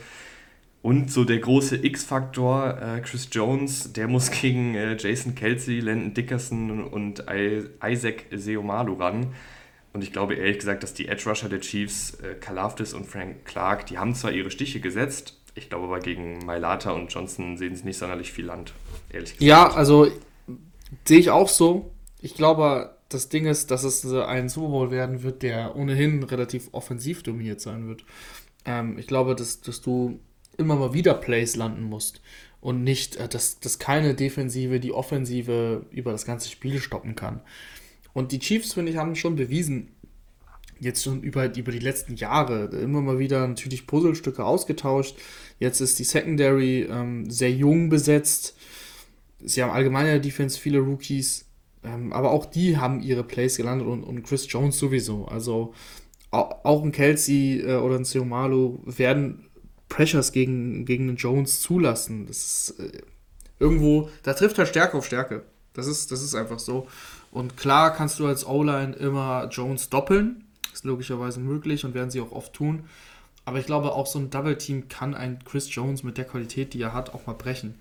Und 0.83 1.13
so 1.13 1.25
der 1.25 1.39
große 1.39 1.85
X-Faktor, 1.85 2.77
äh, 2.83 3.01
Chris 3.01 3.29
Jones, 3.31 3.93
der 3.93 4.09
muss 4.09 4.33
gegen 4.33 4.75
äh, 4.75 4.97
Jason 4.99 5.37
Kelsey, 5.37 5.79
Landon 5.79 6.13
Dickerson 6.13 6.85
und 6.85 7.25
I 7.31 7.69
Isaac 7.85 8.27
Seomalu 8.33 8.95
ran. 8.95 9.29
Und 9.93 10.03
ich 10.03 10.13
glaube 10.13 10.35
ehrlich 10.35 10.59
gesagt, 10.59 10.83
dass 10.83 10.93
die 10.93 11.07
Edge 11.07 11.29
Rusher 11.29 11.49
der 11.49 11.61
Chiefs, 11.61 12.15
äh, 12.15 12.35
Kalafdis 12.35 12.95
und 12.95 13.07
Frank 13.07 13.45
Clark, 13.45 13.87
die 13.87 13.99
haben 13.99 14.15
zwar 14.15 14.33
ihre 14.33 14.51
Stiche 14.51 14.81
gesetzt, 14.81 15.39
ich 15.55 15.69
glaube 15.69 15.85
aber 15.85 16.01
gegen 16.01 16.39
Mailata 16.47 16.93
und 16.93 17.13
Johnson 17.13 17.57
sehen 17.57 17.77
sie 17.77 17.85
nicht 17.85 17.99
sonderlich 17.99 18.33
viel 18.33 18.47
Land, 18.47 18.73
ehrlich 19.11 19.33
gesagt. 19.33 19.43
Ja, 19.43 19.71
also 19.71 20.09
sehe 21.05 21.19
ich 21.19 21.31
auch 21.31 21.49
so. 21.49 21.93
Ich 22.21 22.35
glaube, 22.35 22.97
das 23.09 23.29
Ding 23.29 23.47
ist, 23.47 23.71
dass 23.71 23.85
es 23.85 24.05
ein 24.07 24.49
Super 24.49 24.69
Bowl 24.69 24.91
werden 24.91 25.23
wird, 25.23 25.43
der 25.43 25.77
ohnehin 25.77 26.23
relativ 26.23 26.71
offensiv 26.73 27.23
dominiert 27.23 27.61
sein 27.61 27.87
wird. 27.87 28.05
Ähm, 28.65 28.99
ich 28.99 29.07
glaube, 29.07 29.35
dass, 29.35 29.61
dass 29.61 29.83
du 29.83 30.21
immer 30.59 30.77
mal 30.77 30.95
wieder 30.95 31.15
Plays 31.15 31.57
landen 31.57 31.83
musst 31.83 32.21
und 32.61 32.85
nicht, 32.85 33.17
äh, 33.17 33.29
dass, 33.29 33.61
dass 33.61 33.79
keine 33.79 34.15
Defensive 34.15 34.81
die 34.81 34.93
Offensive 34.93 35.87
über 35.91 36.13
das 36.13 36.25
ganze 36.25 36.49
Spiel 36.49 36.81
stoppen 36.81 37.15
kann. 37.15 37.41
Und 38.15 38.33
die 38.33 38.39
Chiefs, 38.39 38.75
finde 38.75 38.93
ich, 38.93 38.99
haben 38.99 39.17
schon 39.17 39.37
bewiesen, 39.37 39.89
jetzt 40.79 41.03
schon 41.03 41.23
über, 41.23 41.55
über 41.57 41.73
die 41.73 41.79
letzten 41.79 42.17
Jahre, 42.17 42.65
immer 42.77 43.01
mal 43.01 43.19
wieder 43.19 43.47
natürlich 43.47 43.87
Puzzlestücke 43.87 44.45
ausgetauscht. 44.45 45.17
Jetzt 45.59 45.81
ist 45.81 45.99
die 45.99 46.05
Secondary 46.05 46.83
ähm, 46.83 47.31
sehr 47.31 47.53
jung 47.53 47.89
besetzt. 47.89 48.57
Sie 49.41 49.63
haben 49.63 49.71
allgemein 49.71 50.07
in 50.07 50.13
der 50.13 50.21
Defense 50.21 50.59
viele 50.59 50.79
Rookies, 50.79 51.47
ähm, 51.85 52.13
aber 52.13 52.31
auch 52.31 52.47
die 52.47 52.77
haben 52.77 53.01
ihre 53.01 53.25
Plays 53.25 53.57
gelandet 53.57 53.87
und, 53.89 54.03
und 54.03 54.23
Chris 54.23 54.47
Jones 54.49 54.79
sowieso. 54.79 55.27
Also 55.27 55.73
auch 56.31 56.83
ein 56.83 56.93
Kelsey 56.93 57.61
äh, 57.61 57.77
oder 57.77 57.97
ein 57.97 58.05
Seomalu 58.05 58.79
werden 58.85 59.49
Pressures 59.93 60.33
gegen, 60.33 60.87
gegen 60.87 61.07
den 61.07 61.17
Jones 61.17 61.61
zulassen. 61.61 62.27
Das 62.27 62.39
ist 62.39 62.81
äh, 62.81 63.03
irgendwo, 63.59 64.09
da 64.23 64.33
trifft 64.33 64.59
er 64.59 64.65
Stärke 64.65 64.97
auf 64.97 65.05
Stärke. 65.05 65.43
Das 65.75 65.87
ist, 65.87 66.11
das 66.11 66.23
ist 66.23 66.35
einfach 66.35 66.59
so. 66.59 66.89
Und 67.31 67.59
klar 67.59 67.95
kannst 67.95 68.19
du 68.19 68.27
als 68.27 68.47
O-Line 68.47 68.95
immer 68.95 69.49
Jones 69.51 69.91
doppeln. 69.91 70.45
Ist 70.73 70.87
logischerweise 70.87 71.41
möglich 71.41 71.85
und 71.85 71.93
werden 71.93 72.11
sie 72.11 72.23
auch 72.23 72.33
oft 72.33 72.55
tun. 72.55 72.85
Aber 73.45 73.59
ich 73.59 73.67
glaube, 73.67 73.93
auch 73.93 74.07
so 74.07 74.19
ein 74.19 74.31
Double-Team 74.31 74.89
kann 74.89 75.15
ein 75.15 75.41
Chris 75.45 75.75
Jones 75.75 76.03
mit 76.03 76.17
der 76.17 76.25
Qualität, 76.25 76.73
die 76.73 76.81
er 76.81 76.95
hat, 76.95 77.13
auch 77.13 77.27
mal 77.27 77.35
brechen. 77.35 77.75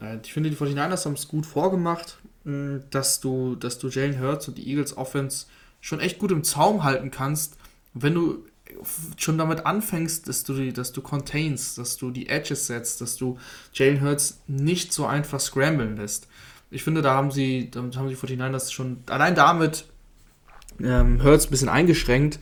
Äh, 0.00 0.20
ich 0.24 0.32
finde, 0.32 0.48
die 0.48 0.56
49ers 0.56 1.04
haben 1.04 1.14
es 1.14 1.28
gut 1.28 1.44
vorgemacht, 1.44 2.18
dass 2.44 3.20
du, 3.20 3.56
dass 3.56 3.78
du 3.78 3.88
Jalen 3.88 4.18
Hurts 4.18 4.48
und 4.48 4.56
die 4.56 4.68
Eagles 4.68 4.96
Offense 4.96 5.46
schon 5.82 6.00
echt 6.00 6.18
gut 6.18 6.32
im 6.32 6.44
Zaum 6.44 6.82
halten 6.82 7.10
kannst, 7.10 7.56
wenn 7.92 8.14
du 8.14 8.44
schon 9.16 9.38
damit 9.38 9.66
anfängst, 9.66 10.28
dass 10.28 10.44
du, 10.44 10.54
die, 10.54 10.72
dass 10.72 10.92
du 10.92 11.02
containst, 11.02 11.78
dass 11.78 11.96
du 11.96 12.10
die 12.10 12.28
Edges 12.28 12.66
setzt, 12.66 13.00
dass 13.00 13.16
du 13.16 13.38
Jalen 13.72 14.02
Hurts 14.02 14.40
nicht 14.46 14.92
so 14.92 15.06
einfach 15.06 15.40
scramblen 15.40 15.96
lässt. 15.96 16.28
Ich 16.70 16.84
finde, 16.84 17.02
da 17.02 17.14
haben 17.14 17.30
sie, 17.30 17.70
da 17.70 17.80
haben 17.80 18.08
die 18.08 18.16
49ers 18.16 18.72
schon 18.72 18.98
allein 19.06 19.34
damit 19.34 19.86
ähm, 20.80 21.22
Hurts 21.22 21.46
ein 21.46 21.50
bisschen 21.50 21.68
eingeschränkt 21.68 22.38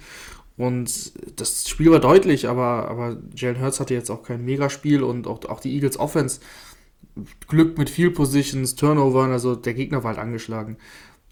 und 0.56 1.12
das 1.40 1.68
Spiel 1.68 1.90
war 1.90 2.00
deutlich, 2.00 2.48
aber, 2.48 2.88
aber 2.88 3.16
Jalen 3.34 3.60
Hurts 3.60 3.80
hatte 3.80 3.94
jetzt 3.94 4.10
auch 4.10 4.22
kein 4.22 4.44
Megaspiel 4.44 5.02
und 5.02 5.26
auch, 5.26 5.44
auch 5.46 5.60
die 5.60 5.74
Eagles 5.74 5.98
Offense 5.98 6.40
Glück 7.48 7.78
mit 7.78 7.90
viel 7.90 8.10
Positions, 8.10 8.74
Turnovern, 8.76 9.32
also 9.32 9.54
der 9.54 9.74
Gegner 9.74 10.02
war 10.04 10.10
halt 10.10 10.20
angeschlagen. 10.20 10.76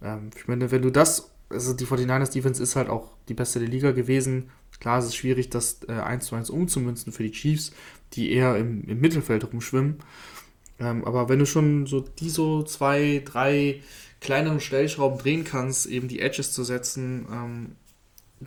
Ähm, 0.02 0.30
ich 0.36 0.48
meine, 0.48 0.70
wenn 0.70 0.82
du 0.82 0.90
das, 0.90 1.30
also 1.50 1.72
die 1.72 1.86
49ers 1.86 2.32
Defense 2.32 2.62
ist 2.62 2.76
halt 2.76 2.88
auch 2.88 3.12
die 3.28 3.34
beste 3.34 3.58
der 3.58 3.68
Liga 3.68 3.92
gewesen, 3.92 4.50
Klar, 4.80 4.98
es 4.98 5.06
ist 5.06 5.16
schwierig, 5.16 5.50
das 5.50 5.80
äh, 5.88 5.92
1 5.92 6.26
zu 6.26 6.36
1 6.36 6.50
umzumünzen 6.50 7.12
für 7.12 7.24
die 7.24 7.32
Chiefs, 7.32 7.72
die 8.12 8.32
eher 8.32 8.56
im, 8.56 8.84
im 8.84 9.00
Mittelfeld 9.00 9.52
rumschwimmen. 9.52 9.98
Ähm, 10.80 11.04
aber 11.04 11.28
wenn 11.28 11.38
du 11.38 11.46
schon 11.46 11.86
so 11.86 12.00
die 12.00 12.30
so 12.30 12.62
zwei, 12.62 13.22
drei 13.24 13.82
kleineren 14.20 14.60
Stellschrauben 14.60 15.18
drehen 15.18 15.44
kannst, 15.44 15.86
eben 15.86 16.08
die 16.08 16.20
Edges 16.20 16.52
zu 16.52 16.64
setzen, 16.64 17.26
ähm, 17.30 17.76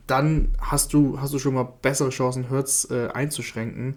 dann 0.07 0.55
hast 0.59 0.93
du, 0.93 1.19
hast 1.19 1.33
du 1.33 1.39
schon 1.39 1.53
mal 1.53 1.67
bessere 1.81 2.09
Chancen, 2.09 2.49
Hurts 2.49 2.89
äh, 2.89 3.09
einzuschränken. 3.13 3.95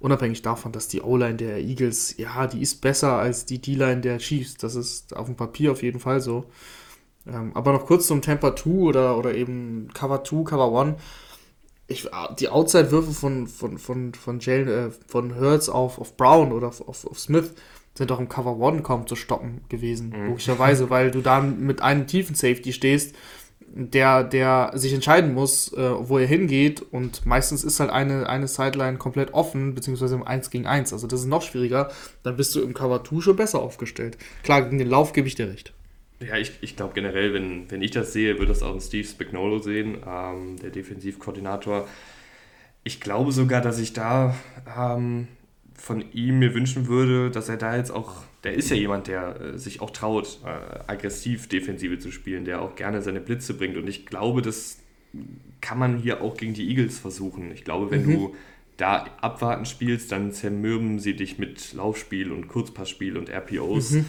Unabhängig 0.00 0.42
davon, 0.42 0.72
dass 0.72 0.88
die 0.88 1.02
O-Line 1.02 1.36
der 1.36 1.58
Eagles, 1.58 2.16
ja, 2.18 2.48
die 2.48 2.62
ist 2.62 2.80
besser 2.80 3.12
als 3.18 3.44
die 3.46 3.60
D-Line 3.60 4.00
der 4.00 4.18
Chiefs. 4.18 4.56
Das 4.56 4.74
ist 4.74 5.14
auf 5.14 5.26
dem 5.26 5.36
Papier 5.36 5.72
auf 5.72 5.82
jeden 5.82 6.00
Fall 6.00 6.20
so. 6.20 6.46
Ähm, 7.28 7.52
aber 7.54 7.72
noch 7.72 7.86
kurz 7.86 8.08
zum 8.08 8.22
Temper 8.22 8.56
2 8.56 8.70
oder, 8.70 9.18
oder 9.18 9.34
eben 9.34 9.88
Cover 9.94 10.24
2, 10.24 10.44
Cover 10.44 10.80
1 10.80 10.96
ich, 11.88 12.08
die 12.38 12.48
Outside-Würfe 12.48 13.12
von, 13.12 13.46
von, 13.46 13.78
von, 13.78 14.14
von, 14.14 14.40
Jalen, 14.40 14.68
äh, 14.68 14.90
von 15.06 15.38
Hurts 15.38 15.68
auf, 15.68 15.98
auf 15.98 16.16
Brown 16.16 16.52
oder 16.52 16.68
auf, 16.68 16.86
auf, 16.86 17.06
auf 17.06 17.18
Smith 17.18 17.52
sind 17.94 18.10
doch 18.10 18.20
im 18.20 18.28
Cover 18.28 18.58
One 18.58 18.82
kaum 18.82 19.06
zu 19.06 19.16
stoppen 19.16 19.62
gewesen, 19.68 20.10
mhm. 20.10 20.28
logischerweise, 20.28 20.90
weil 20.90 21.10
du 21.10 21.20
dann 21.20 21.60
mit 21.60 21.82
einem 21.82 22.06
tiefen 22.06 22.34
Safety 22.34 22.72
stehst, 22.72 23.14
der, 23.68 24.24
der 24.24 24.72
sich 24.74 24.94
entscheiden 24.94 25.34
muss, 25.34 25.72
äh, 25.74 25.90
wo 25.98 26.18
er 26.18 26.26
hingeht 26.26 26.80
und 26.80 27.26
meistens 27.26 27.62
ist 27.62 27.78
halt 27.78 27.90
eine, 27.90 28.28
eine 28.28 28.48
Sideline 28.48 28.96
komplett 28.96 29.34
offen, 29.34 29.74
beziehungsweise 29.74 30.14
im 30.14 30.22
1 30.22 30.50
gegen 30.50 30.66
1, 30.66 30.92
also 30.92 31.06
das 31.06 31.20
ist 31.20 31.26
noch 31.26 31.42
schwieriger, 31.42 31.90
dann 32.22 32.36
bist 32.36 32.54
du 32.54 32.62
im 32.62 32.74
Cover 32.74 33.04
2 33.04 33.20
schon 33.20 33.36
besser 33.36 33.60
aufgestellt. 33.60 34.16
Klar, 34.42 34.62
gegen 34.62 34.78
den 34.78 34.88
Lauf 34.88 35.12
gebe 35.12 35.28
ich 35.28 35.34
dir 35.34 35.48
recht. 35.48 35.75
Ja, 36.20 36.36
ich, 36.38 36.52
ich 36.60 36.76
glaube 36.76 36.94
generell, 36.94 37.34
wenn, 37.34 37.70
wenn 37.70 37.82
ich 37.82 37.90
das 37.90 38.12
sehe, 38.12 38.38
wird 38.38 38.48
das 38.48 38.62
auch 38.62 38.72
ein 38.72 38.80
Steve 38.80 39.06
Spagnolo 39.06 39.58
sehen, 39.58 39.98
ähm, 40.06 40.56
der 40.58 40.70
Defensivkoordinator. 40.70 41.86
Ich 42.84 43.00
glaube 43.00 43.32
sogar, 43.32 43.60
dass 43.60 43.78
ich 43.78 43.92
da 43.92 44.34
ähm, 44.78 45.28
von 45.74 46.04
ihm 46.12 46.38
mir 46.38 46.54
wünschen 46.54 46.86
würde, 46.86 47.30
dass 47.30 47.48
er 47.48 47.58
da 47.58 47.76
jetzt 47.76 47.90
auch 47.90 48.22
der 48.46 48.54
ist 48.54 48.70
ja 48.70 48.76
jemand, 48.76 49.08
der 49.08 49.40
äh, 49.40 49.58
sich 49.58 49.80
auch 49.80 49.90
traut, 49.90 50.38
äh, 50.44 50.78
aggressiv 50.86 51.48
Defensive 51.48 51.98
zu 51.98 52.12
spielen, 52.12 52.44
der 52.44 52.62
auch 52.62 52.76
gerne 52.76 53.02
seine 53.02 53.20
Blitze 53.20 53.54
bringt. 53.54 53.76
Und 53.76 53.88
ich 53.88 54.06
glaube, 54.06 54.40
das 54.40 54.78
kann 55.60 55.80
man 55.80 55.98
hier 55.98 56.20
auch 56.20 56.36
gegen 56.36 56.54
die 56.54 56.68
Eagles 56.68 56.96
versuchen. 56.96 57.50
Ich 57.50 57.64
glaube, 57.64 57.90
wenn 57.90 58.06
mhm. 58.06 58.12
du 58.12 58.34
da 58.76 59.06
abwarten 59.20 59.64
spielst, 59.64 60.12
dann 60.12 60.30
zermürben 60.30 61.00
sie 61.00 61.16
dich 61.16 61.38
mit 61.38 61.72
Laufspiel 61.72 62.30
und 62.30 62.46
Kurzpassspiel 62.46 63.16
und 63.16 63.30
RPOs. 63.30 63.90
Mhm. 63.90 64.04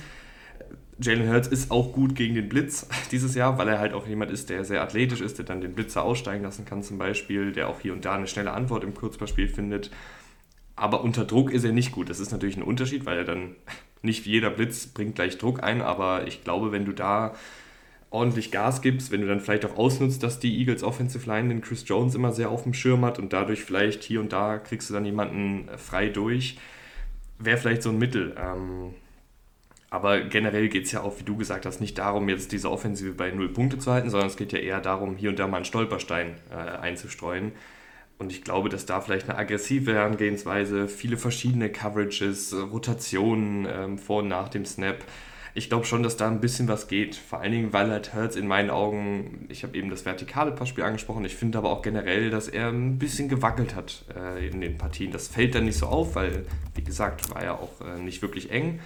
Jalen 1.00 1.30
Hurts 1.30 1.48
ist 1.48 1.70
auch 1.70 1.94
gut 1.94 2.16
gegen 2.16 2.36
den 2.36 2.50
Blitz 2.50 2.88
dieses 3.12 3.36
Jahr, 3.36 3.58
weil 3.58 3.68
er 3.68 3.80
halt 3.80 3.94
auch 3.94 4.08
jemand 4.08 4.32
ist, 4.32 4.50
der 4.50 4.63
sehr 4.66 4.82
athletisch 4.82 5.22
ist, 5.22 5.38
der 5.38 5.46
dann 5.46 5.62
den 5.62 5.74
Blitzer 5.74 6.04
aussteigen 6.04 6.44
lassen 6.44 6.66
kann 6.66 6.84
zum 6.84 6.98
Beispiel, 6.98 7.51
der 7.51 7.70
auch 7.70 7.80
hier 7.80 7.94
und 7.94 8.06
da 8.06 8.16
eine 8.16 8.27
schnelle 8.27 8.51
Antwort 8.51 8.84
im 8.84 8.94
Kurzpassspiel 8.94 9.48
findet. 9.48 9.92
Aber 10.75 11.04
unter 11.04 11.25
Druck 11.25 11.51
ist 11.51 11.63
er 11.63 11.72
nicht 11.72 11.92
gut. 11.92 12.10
Das 12.10 12.20
ist 12.20 12.32
natürlich 12.32 12.58
ein 12.58 12.63
Unterschied, 12.63 13.06
weil 13.06 13.18
er 13.18 13.25
dann 13.25 13.56
nicht 14.01 14.25
jeder 14.25 14.50
Blitz 14.50 14.88
bringt 14.88 15.16
gleich 15.16 15.38
Druck 15.38 15.63
ein, 15.63 15.82
aber 15.82 16.27
ich 16.27 16.44
glaube, 16.44 16.72
wenn 16.72 16.86
du 16.86 16.94
da 16.94 17.36
ordentlich 18.10 18.51
Gas 18.51 18.82
gibst, 18.82 19.12
wenn 19.12 19.22
du 19.22 19.27
dann 19.27 19.42
vielleicht 19.42 19.66
auch 19.66 19.75
ausnutzt, 19.75 20.24
dass 20.24 20.39
die 20.39 20.58
Eagles 20.60 20.84
Offensive 20.84 21.27
Line 21.30 21.50
den 21.50 21.62
Chris 21.62 21.84
Jones 21.88 22.16
immer 22.16 22.32
sehr 22.32 22.50
auf 22.50 22.63
dem 22.63 22.74
Schirm 22.74 23.04
hat 23.04 23.20
und 23.20 23.34
dadurch 23.34 23.63
vielleicht 23.63 24.04
hier 24.04 24.22
und 24.22 24.32
da 24.32 24.60
kriegst 24.60 24.89
du 24.89 24.94
dann 24.94 25.04
jemanden 25.06 25.68
frei 25.77 26.08
durch, 26.08 26.58
wäre 27.38 27.58
vielleicht 27.58 27.84
so 27.84 27.89
ein 27.89 27.98
Mittel. 27.98 28.36
Ähm, 28.39 28.94
aber 29.89 30.22
generell 30.22 30.67
geht 30.67 30.86
es 30.86 30.91
ja 30.91 31.01
auch, 31.01 31.20
wie 31.20 31.24
du 31.24 31.38
gesagt 31.38 31.65
hast, 31.65 31.79
nicht 31.79 31.98
darum, 31.98 32.27
jetzt 32.27 32.51
diese 32.51 32.70
Offensive 32.70 33.13
bei 33.13 33.32
null 33.32 33.50
Punkte 33.50 33.79
zu 33.79 33.91
halten, 33.91 34.10
sondern 34.10 34.29
es 34.29 34.36
geht 34.36 34.51
ja 34.51 34.60
eher 34.60 34.82
darum, 34.82 35.15
hier 35.15 35.29
und 35.29 35.39
da 35.39 35.48
mal 35.48 35.58
einen 35.58 35.65
Stolperstein 35.65 36.36
äh, 36.51 36.56
einzustreuen. 36.56 37.53
Und 38.17 38.32
ich 38.32 38.44
glaube, 38.44 38.70
dass 38.70 38.86
da 38.86 39.00
vielleicht 39.00 39.29
eine 39.29 39.38
aggressive 39.38 39.94
Herangehensweise, 39.94 40.88
viele 40.88 41.17
verschiedene 41.17 41.70
Coverages, 41.70 42.56
Rotationen 42.72 43.67
ähm, 43.70 43.98
vor 43.98 44.20
und 44.24 44.27
nach 44.27 44.50
dem 44.50 44.65
Snap, 44.65 44.98
ich 45.53 45.70
glaube 45.70 45.86
schon, 45.86 46.03
dass 46.03 46.17
da 46.17 46.27
ein 46.27 46.39
bisschen 46.39 46.67
was 46.67 46.88
geht. 46.88 47.15
Vor 47.15 47.41
allen 47.41 47.51
Dingen, 47.51 47.74
weil 47.74 47.89
halt 47.89 48.13
Hertz 48.13 48.36
in 48.36 48.48
meinen 48.48 48.70
Augen, 48.70 49.48
ich 49.50 49.63
habe 49.63 49.75
eben 49.75 49.89
das 49.89 50.06
vertikale 50.06 50.51
Passspiel 50.51 50.84
angesprochen, 50.84 51.25
ich 51.25 51.36
finde 51.36 51.58
aber 51.58 51.72
auch 51.72 51.82
generell, 51.82 52.29
dass 52.29 52.48
er 52.48 52.70
ein 52.70 53.00
bisschen 53.00 53.27
gewackelt 53.27 53.74
hat 53.74 54.06
äh, 54.15 54.48
in 54.48 54.62
den 54.62 54.77
Partien. 54.77 55.12
Das 55.12 55.27
fällt 55.27 55.56
dann 55.56 55.65
nicht 55.65 55.77
so 55.77 55.88
auf, 55.88 56.15
weil, 56.15 56.46
wie 56.75 56.84
gesagt, 56.84 57.34
war 57.34 57.44
ja 57.44 57.53
auch 57.53 57.82
äh, 57.82 58.00
nicht 58.00 58.22
wirklich 58.22 58.51
eng. 58.51 58.79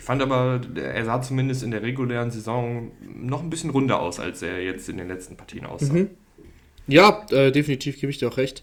Ich 0.00 0.06
fand 0.06 0.22
aber, 0.22 0.62
er 0.76 1.04
sah 1.04 1.20
zumindest 1.20 1.62
in 1.62 1.72
der 1.72 1.82
regulären 1.82 2.30
Saison 2.30 2.90
noch 3.02 3.42
ein 3.42 3.50
bisschen 3.50 3.68
runder 3.68 4.00
aus, 4.00 4.18
als 4.18 4.40
er 4.40 4.62
jetzt 4.62 4.88
in 4.88 4.96
den 4.96 5.08
letzten 5.08 5.36
Partien 5.36 5.66
aussah. 5.66 5.92
Mhm. 5.92 6.08
Ja, 6.86 7.26
äh, 7.30 7.52
definitiv 7.52 8.00
gebe 8.00 8.10
ich 8.10 8.16
dir 8.16 8.28
auch 8.28 8.38
recht. 8.38 8.62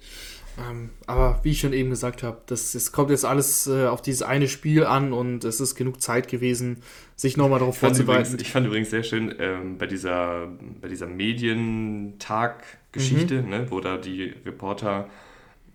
Ähm, 0.57 0.89
aber 1.05 1.39
wie 1.43 1.51
ich 1.51 1.59
schon 1.59 1.73
eben 1.73 1.91
gesagt 1.91 2.23
habe, 2.23 2.41
das, 2.47 2.71
das 2.71 2.91
kommt 2.91 3.11
jetzt 3.11 3.23
alles 3.23 3.67
äh, 3.67 3.85
auf 3.85 4.01
dieses 4.01 4.23
eine 4.23 4.47
Spiel 4.47 4.83
an 4.83 5.13
und 5.13 5.43
es 5.43 5.61
ist 5.61 5.75
genug 5.75 6.01
Zeit 6.01 6.27
gewesen, 6.27 6.77
sich 7.15 7.37
nochmal 7.37 7.59
darauf 7.59 7.77
vorzubereiten. 7.77 8.35
ich 8.41 8.49
fand 8.49 8.65
übrigens 8.65 8.89
sehr 8.89 9.03
schön 9.03 9.35
ähm, 9.37 9.77
bei 9.77 9.85
dieser, 9.85 10.47
bei 10.81 10.87
dieser 10.87 11.05
Medientag-Geschichte, 11.05 13.43
mhm. 13.43 13.49
ne, 13.49 13.67
wo 13.69 13.79
da 13.79 13.97
die 13.97 14.33
Reporter 14.43 15.07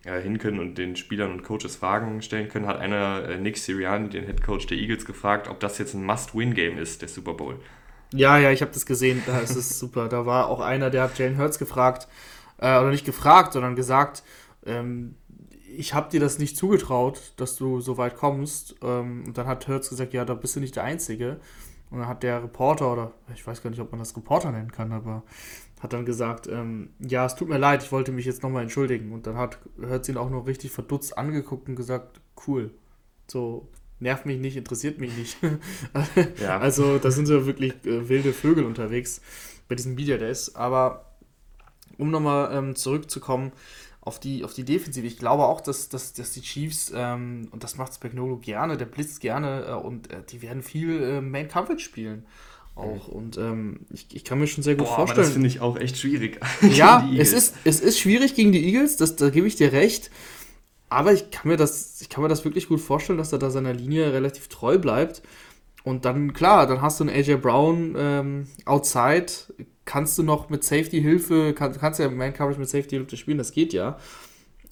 äh, 0.04 0.20
hin 0.20 0.38
können 0.38 0.58
und 0.58 0.78
den 0.78 0.96
Spielern 0.96 1.30
und 1.32 1.42
Coaches 1.42 1.76
Fragen 1.76 2.22
stellen 2.22 2.48
können, 2.48 2.66
hat 2.66 2.78
einer 2.78 3.28
äh, 3.28 3.38
Nick 3.38 3.56
Sirianni, 3.56 4.08
den 4.08 4.24
Head 4.24 4.42
Coach 4.42 4.66
der 4.66 4.78
Eagles, 4.78 5.04
gefragt, 5.04 5.48
ob 5.48 5.60
das 5.60 5.78
jetzt 5.78 5.94
ein 5.94 6.04
Must-Win-Game 6.04 6.78
ist, 6.78 7.02
der 7.02 7.08
Super 7.08 7.34
Bowl. 7.34 7.58
Ja, 8.12 8.38
ja, 8.38 8.50
ich 8.50 8.60
habe 8.62 8.72
das 8.72 8.84
gesehen, 8.84 9.22
da 9.26 9.38
ist 9.40 9.54
super. 9.78 10.08
Da 10.08 10.26
war 10.26 10.48
auch 10.48 10.60
einer, 10.60 10.90
der 10.90 11.04
hat 11.04 11.18
Jalen 11.18 11.38
Hurts 11.38 11.58
gefragt, 11.58 12.08
äh, 12.58 12.78
oder 12.78 12.90
nicht 12.90 13.06
gefragt, 13.06 13.52
sondern 13.52 13.76
gesagt, 13.76 14.22
ähm, 14.66 15.16
ich 15.76 15.94
habe 15.94 16.10
dir 16.10 16.20
das 16.20 16.38
nicht 16.38 16.56
zugetraut, 16.56 17.32
dass 17.36 17.56
du 17.56 17.80
so 17.80 17.96
weit 17.96 18.16
kommst. 18.16 18.76
Ähm, 18.82 19.24
und 19.26 19.38
dann 19.38 19.46
hat 19.46 19.66
Hurts 19.68 19.88
gesagt, 19.88 20.12
ja, 20.12 20.24
da 20.24 20.34
bist 20.34 20.56
du 20.56 20.60
nicht 20.60 20.76
der 20.76 20.84
Einzige. 20.84 21.40
Und 21.90 21.98
dann 21.98 22.08
hat 22.08 22.22
der 22.22 22.42
Reporter, 22.42 22.92
oder 22.92 23.12
ich 23.34 23.46
weiß 23.46 23.62
gar 23.62 23.70
nicht, 23.70 23.80
ob 23.80 23.90
man 23.90 23.98
das 23.98 24.16
Reporter 24.16 24.50
nennen 24.50 24.72
kann, 24.72 24.92
aber 24.92 25.22
hat 25.82 25.92
dann 25.92 26.06
gesagt, 26.06 26.46
ähm, 26.46 26.90
ja, 27.00 27.26
es 27.26 27.34
tut 27.34 27.48
mir 27.48 27.58
leid, 27.58 27.82
ich 27.82 27.90
wollte 27.90 28.12
mich 28.12 28.24
jetzt 28.24 28.44
nochmal 28.44 28.62
entschuldigen. 28.62 29.10
Und 29.10 29.26
dann 29.26 29.36
hat 29.36 29.58
Hurts 29.80 30.08
ihn 30.08 30.16
auch 30.16 30.30
noch 30.30 30.46
richtig 30.46 30.70
verdutzt 30.70 31.18
angeguckt 31.18 31.68
und 31.68 31.74
gesagt, 31.74 32.20
cool. 32.46 32.70
So, 33.26 33.68
nervt 33.98 34.24
mich 34.24 34.38
nicht, 34.38 34.56
interessiert 34.56 34.98
mich 35.00 35.16
nicht. 35.16 35.38
ja. 36.40 36.60
Also, 36.60 36.98
da 36.98 37.10
sind 37.10 37.26
so 37.26 37.46
wirklich 37.46 37.72
äh, 37.84 38.08
wilde 38.08 38.32
Vögel 38.32 38.64
unterwegs 38.64 39.20
bei 39.66 39.74
diesem 39.74 39.96
Media 39.96 40.18
Days. 40.18 40.54
Aber 40.54 41.16
um 41.98 42.12
nochmal 42.12 42.56
ähm, 42.56 42.76
zurückzukommen 42.76 43.50
auf 44.00 44.20
die, 44.20 44.44
auf 44.44 44.54
die 44.54 44.64
Defensive, 44.64 45.06
ich 45.06 45.18
glaube 45.18 45.44
auch, 45.44 45.60
dass, 45.60 45.88
dass, 45.88 46.12
dass 46.12 46.30
die 46.30 46.42
Chiefs, 46.42 46.92
ähm, 46.94 47.48
und 47.50 47.64
das 47.64 47.76
macht 47.76 47.94
Spagnolo 47.94 48.36
gerne, 48.36 48.76
der 48.76 48.86
blitzt 48.86 49.20
gerne 49.20 49.64
äh, 49.66 49.72
und 49.72 50.12
äh, 50.12 50.22
die 50.22 50.42
werden 50.42 50.62
viel 50.62 51.02
äh, 51.02 51.20
Main 51.20 51.48
Coverage 51.48 51.80
spielen 51.84 52.24
auch. 52.74 53.08
Und 53.08 53.36
ähm, 53.38 53.80
ich, 53.92 54.06
ich 54.12 54.24
kann 54.24 54.38
mir 54.38 54.46
schon 54.46 54.62
sehr 54.62 54.74
gut 54.74 54.86
Boah, 54.86 54.96
vorstellen. 54.96 55.18
Aber 55.18 55.26
das 55.26 55.32
finde 55.32 55.48
ich 55.48 55.60
auch 55.60 55.76
echt 55.76 55.98
schwierig. 55.98 56.40
ja, 56.74 57.08
es 57.16 57.32
ist, 57.32 57.54
es 57.64 57.80
ist 57.80 57.98
schwierig 57.98 58.34
gegen 58.34 58.52
die 58.52 58.64
Eagles, 58.64 58.96
das, 58.96 59.16
da 59.16 59.30
gebe 59.30 59.46
ich 59.46 59.56
dir 59.56 59.72
recht. 59.72 60.10
Aber 60.88 61.12
ich 61.12 61.30
kann, 61.30 61.48
mir 61.48 61.56
das, 61.56 62.00
ich 62.00 62.08
kann 62.08 62.22
mir 62.22 62.28
das 62.28 62.44
wirklich 62.44 62.68
gut 62.68 62.80
vorstellen, 62.80 63.18
dass 63.18 63.32
er 63.32 63.38
da 63.38 63.50
seiner 63.50 63.72
Linie 63.72 64.12
relativ 64.12 64.48
treu 64.48 64.78
bleibt. 64.78 65.22
Und 65.84 66.04
dann, 66.04 66.32
klar, 66.32 66.66
dann 66.66 66.82
hast 66.82 67.00
du 67.00 67.04
einen 67.04 67.16
AJ 67.16 67.36
Brown 67.36 67.94
ähm, 67.96 68.46
outside. 68.66 69.26
Kannst 69.84 70.16
du 70.18 70.22
noch 70.22 70.48
mit 70.48 70.62
Safety-Hilfe, 70.62 71.54
kann, 71.54 71.72
kannst 71.72 71.98
ja 71.98 72.08
Man-Coverage 72.08 72.60
mit 72.60 72.68
Safety-Hilfe 72.68 73.16
spielen, 73.16 73.38
das 73.38 73.52
geht 73.52 73.72
ja. 73.72 73.98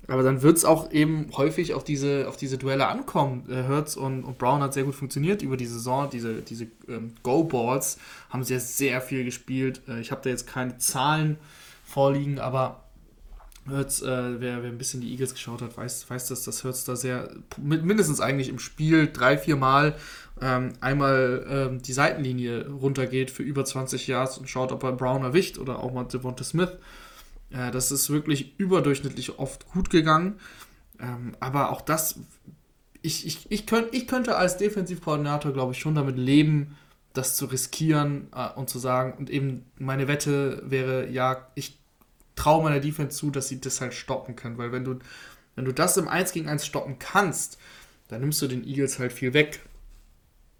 Aber 0.08 0.22
dann 0.22 0.42
wird 0.42 0.56
es 0.56 0.64
auch 0.64 0.90
eben 0.90 1.28
häufig 1.36 1.74
auf 1.74 1.84
diese, 1.84 2.26
auf 2.28 2.36
diese 2.36 2.58
Duelle 2.58 2.88
ankommen. 2.88 3.44
Äh, 3.48 3.62
Hertz 3.62 3.96
und, 3.96 4.24
und, 4.24 4.38
Brown 4.38 4.62
hat 4.62 4.74
sehr 4.74 4.84
gut 4.84 4.94
funktioniert 4.94 5.42
über 5.42 5.56
die 5.56 5.66
Saison. 5.66 6.08
Diese, 6.10 6.42
diese 6.42 6.66
ähm, 6.88 7.14
Go-Balls 7.22 7.98
haben 8.28 8.42
sehr, 8.42 8.60
sehr 8.60 9.00
viel 9.00 9.24
gespielt. 9.24 9.82
Äh, 9.88 10.00
ich 10.00 10.10
habe 10.10 10.20
da 10.22 10.30
jetzt 10.30 10.46
keine 10.46 10.78
Zahlen 10.78 11.38
vorliegen, 11.84 12.38
aber 12.38 12.84
Hertz, 13.68 14.00
äh, 14.02 14.40
wer, 14.40 14.62
wer 14.62 14.70
ein 14.70 14.78
bisschen 14.78 15.00
die 15.00 15.10
Eagles 15.10 15.34
geschaut 15.34 15.62
hat, 15.62 15.76
weiß, 15.76 16.08
weiß 16.08 16.28
dass 16.28 16.44
das 16.44 16.64
Hertz 16.64 16.84
da 16.84 16.96
sehr, 16.96 17.30
mindestens 17.58 18.20
eigentlich 18.20 18.48
im 18.48 18.58
Spiel 18.58 19.10
drei, 19.12 19.36
vier 19.36 19.56
Mal 19.56 19.96
ähm, 20.40 20.72
einmal 20.80 21.46
ähm, 21.48 21.82
die 21.82 21.92
Seitenlinie 21.92 22.68
runtergeht 22.68 23.30
für 23.30 23.42
über 23.42 23.64
20 23.64 24.06
Yards 24.06 24.38
und 24.38 24.48
schaut, 24.48 24.72
ob 24.72 24.82
er 24.82 24.92
Brown 24.92 25.22
erwischt 25.22 25.58
oder 25.58 25.80
auch 25.80 25.92
mal 25.92 26.04
Devonta 26.04 26.44
Smith. 26.44 26.72
Äh, 27.50 27.70
das 27.70 27.90
ist 27.90 28.10
wirklich 28.10 28.58
überdurchschnittlich 28.58 29.38
oft 29.38 29.66
gut 29.72 29.90
gegangen. 29.90 30.38
Ähm, 31.00 31.36
aber 31.40 31.70
auch 31.70 31.80
das, 31.80 32.20
ich, 33.02 33.26
ich, 33.26 33.50
ich, 33.50 33.66
könnt, 33.66 33.94
ich 33.94 34.06
könnte 34.06 34.36
als 34.36 34.56
Defensivkoordinator, 34.56 35.52
glaube 35.52 35.72
ich, 35.72 35.78
schon 35.78 35.94
damit 35.94 36.16
leben, 36.16 36.76
das 37.12 37.36
zu 37.36 37.46
riskieren 37.46 38.28
äh, 38.34 38.50
und 38.50 38.68
zu 38.68 38.78
sagen, 38.78 39.14
und 39.18 39.30
eben 39.30 39.64
meine 39.78 40.08
Wette 40.08 40.62
wäre, 40.64 41.08
ja, 41.08 41.48
ich 41.54 41.78
traue 42.36 42.62
meiner 42.62 42.80
Defense 42.80 43.16
zu, 43.16 43.30
dass 43.30 43.48
sie 43.48 43.60
das 43.60 43.80
halt 43.80 43.94
stoppen 43.94 44.36
können. 44.36 44.58
Weil 44.58 44.72
wenn 44.72 44.84
du, 44.84 44.98
wenn 45.56 45.64
du 45.64 45.72
das 45.72 45.96
im 45.96 46.08
1 46.08 46.32
gegen 46.32 46.48
1 46.48 46.64
stoppen 46.64 46.98
kannst, 46.98 47.58
dann 48.08 48.20
nimmst 48.20 48.40
du 48.42 48.46
den 48.46 48.66
Eagles 48.66 48.98
halt 48.98 49.12
viel 49.12 49.34
weg. 49.34 49.60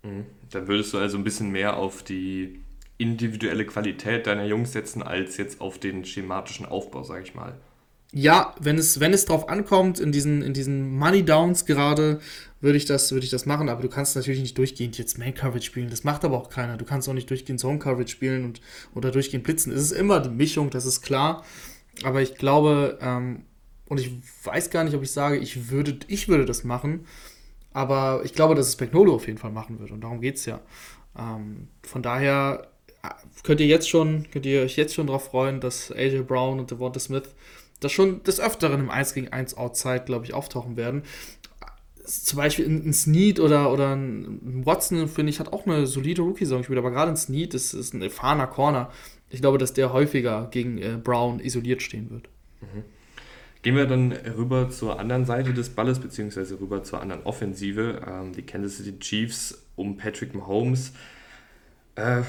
Mhm. 0.03 0.27
Dann 0.51 0.69
würdest 0.69 0.93
du 0.93 0.99
also 0.99 1.17
ein 1.17 1.25
bisschen 1.25 1.51
mehr 1.51 1.77
auf 1.77 2.03
die 2.03 2.61
individuelle 3.01 3.65
Qualität 3.65 4.27
deiner 4.27 4.45
Jungs 4.45 4.73
setzen, 4.73 5.03
als 5.03 5.37
jetzt 5.37 5.61
auf 5.61 5.79
den 5.79 6.05
schematischen 6.05 6.67
Aufbau, 6.67 7.03
sage 7.03 7.23
ich 7.23 7.35
mal. 7.35 7.55
Ja, 8.13 8.55
wenn 8.61 8.77
es, 8.77 8.99
wenn 8.99 9.13
es 9.13 9.25
drauf 9.25 9.49
ankommt, 9.49 10.01
in 10.01 10.11
diesen, 10.11 10.43
in 10.43 10.53
diesen 10.53 10.99
Money 10.99 11.25
Downs 11.25 11.65
gerade, 11.65 12.21
würde 12.61 12.77
ich, 12.77 12.85
das, 12.85 13.13
würde 13.13 13.25
ich 13.25 13.31
das 13.31 13.47
machen, 13.47 13.69
aber 13.69 13.83
du 13.83 13.89
kannst 13.89 14.17
natürlich 14.17 14.41
nicht 14.41 14.59
durchgehend 14.59 14.99
jetzt 14.99 15.17
Main 15.17 15.35
Coverage 15.35 15.65
spielen. 15.65 15.91
Das 15.91 16.03
macht 16.03 16.25
aber 16.25 16.37
auch 16.37 16.51
keiner. 16.51 16.77
Du 16.77 16.85
kannst 16.85 17.09
auch 17.09 17.15
nicht 17.15 17.31
durchgehend 17.31 17.61
Zone 17.61 17.79
Coverage 17.79 18.11
spielen 18.11 18.45
und, 18.45 18.61
oder 18.95 19.13
durchgehend 19.13 19.45
blitzen. 19.45 19.73
Es 19.73 19.81
ist 19.81 19.93
immer 19.93 20.21
die 20.21 20.29
Mischung, 20.29 20.71
das 20.71 20.87
ist 20.87 21.03
klar. 21.03 21.45
Aber 22.03 22.21
ich 22.21 22.35
glaube, 22.35 22.99
ähm, 23.01 23.45
und 23.87 24.01
ich 24.01 24.11
weiß 24.45 24.71
gar 24.71 24.85
nicht, 24.85 24.95
ob 24.95 25.03
ich 25.03 25.13
sage, 25.13 25.37
ich 25.39 25.71
würde, 25.71 25.99
ich 26.09 26.29
würde 26.29 26.45
das 26.45 26.65
machen, 26.65 27.07
aber 27.73 28.23
ich 28.25 28.35
glaube, 28.35 28.55
dass 28.55 28.67
es 28.67 28.75
Spagnolo 28.75 29.15
auf 29.15 29.27
jeden 29.27 29.39
Fall 29.39 29.53
machen 29.53 29.79
wird 29.79 29.91
und 29.91 30.01
darum 30.03 30.21
geht 30.21 30.37
es 30.37 30.47
ja. 30.47 30.61
Ähm, 31.19 31.69
von 31.83 32.03
daher 32.03 32.70
könnt 33.43 33.61
ihr 33.61 33.67
jetzt 33.67 33.89
schon, 33.89 34.27
könnt 34.31 34.47
ihr 34.47 34.63
euch 34.63 34.77
jetzt 34.77 34.95
schon 34.95 35.07
darauf 35.07 35.25
freuen, 35.25 35.61
dass 35.61 35.91
AJ 35.93 36.23
Brown 36.23 36.59
und 36.59 36.71
Devonta 36.71 37.01
Smith 37.01 37.35
das 37.81 37.93
schon 37.93 38.23
des 38.25 38.41
Öfteren 38.41 38.81
im 38.81 38.91
1 38.91 39.15
gegen 39.15 39.29
1 39.29 39.57
Outside, 39.57 40.03
glaube 40.05 40.27
ich, 40.27 40.35
auftauchen 40.35 40.77
werden. 40.77 41.03
Zum 42.05 42.39
Beispiel 42.39 42.67
ein, 42.67 42.93
Snead 42.93 43.41
oder, 43.41 43.73
oder 43.73 43.95
ein 43.95 44.67
Watson, 44.67 45.09
finde 45.09 45.31
ich, 45.31 45.41
hat 45.41 45.53
auch 45.53 45.67
eine 45.67 45.87
solide 45.87 46.23
Rookie-Saison 46.23 46.59
gespielt, 46.59 46.79
aber 46.79 46.91
gerade 46.91 47.11
ein 47.11 47.17
Snead 47.17 47.55
ist, 47.55 47.73
ist 47.73 47.95
ein 47.95 48.03
erfahrener 48.03 48.47
Corner. 48.47 48.91
Ich 49.31 49.41
glaube, 49.41 49.59
dass 49.59 49.73
der 49.73 49.93
häufiger 49.93 50.49
gegen 50.51 50.79
äh, 50.79 50.99
Brown 51.03 51.41
isoliert 51.41 51.83
stehen 51.83 52.11
wird. 52.11 52.29
Mhm. 52.61 52.85
Gehen 53.63 53.77
wir 53.77 53.87
dann 53.87 54.13
rüber 54.13 54.71
zur 54.71 54.99
anderen 54.99 55.27
Seite 55.27 55.53
des 55.53 55.69
Balles, 55.69 56.01
beziehungsweise 56.01 56.59
rüber 56.59 56.83
zur 56.83 57.01
anderen 57.01 57.23
Offensive. 57.25 58.01
Ähm, 58.07 58.33
die 58.33 58.43
Kansas 58.43 58.79
City 58.79 58.99
Chiefs 58.99 59.63
um 59.77 59.97
Patrick 59.97 60.35
Mahomes. 60.35 60.93
Äh, 61.95 62.23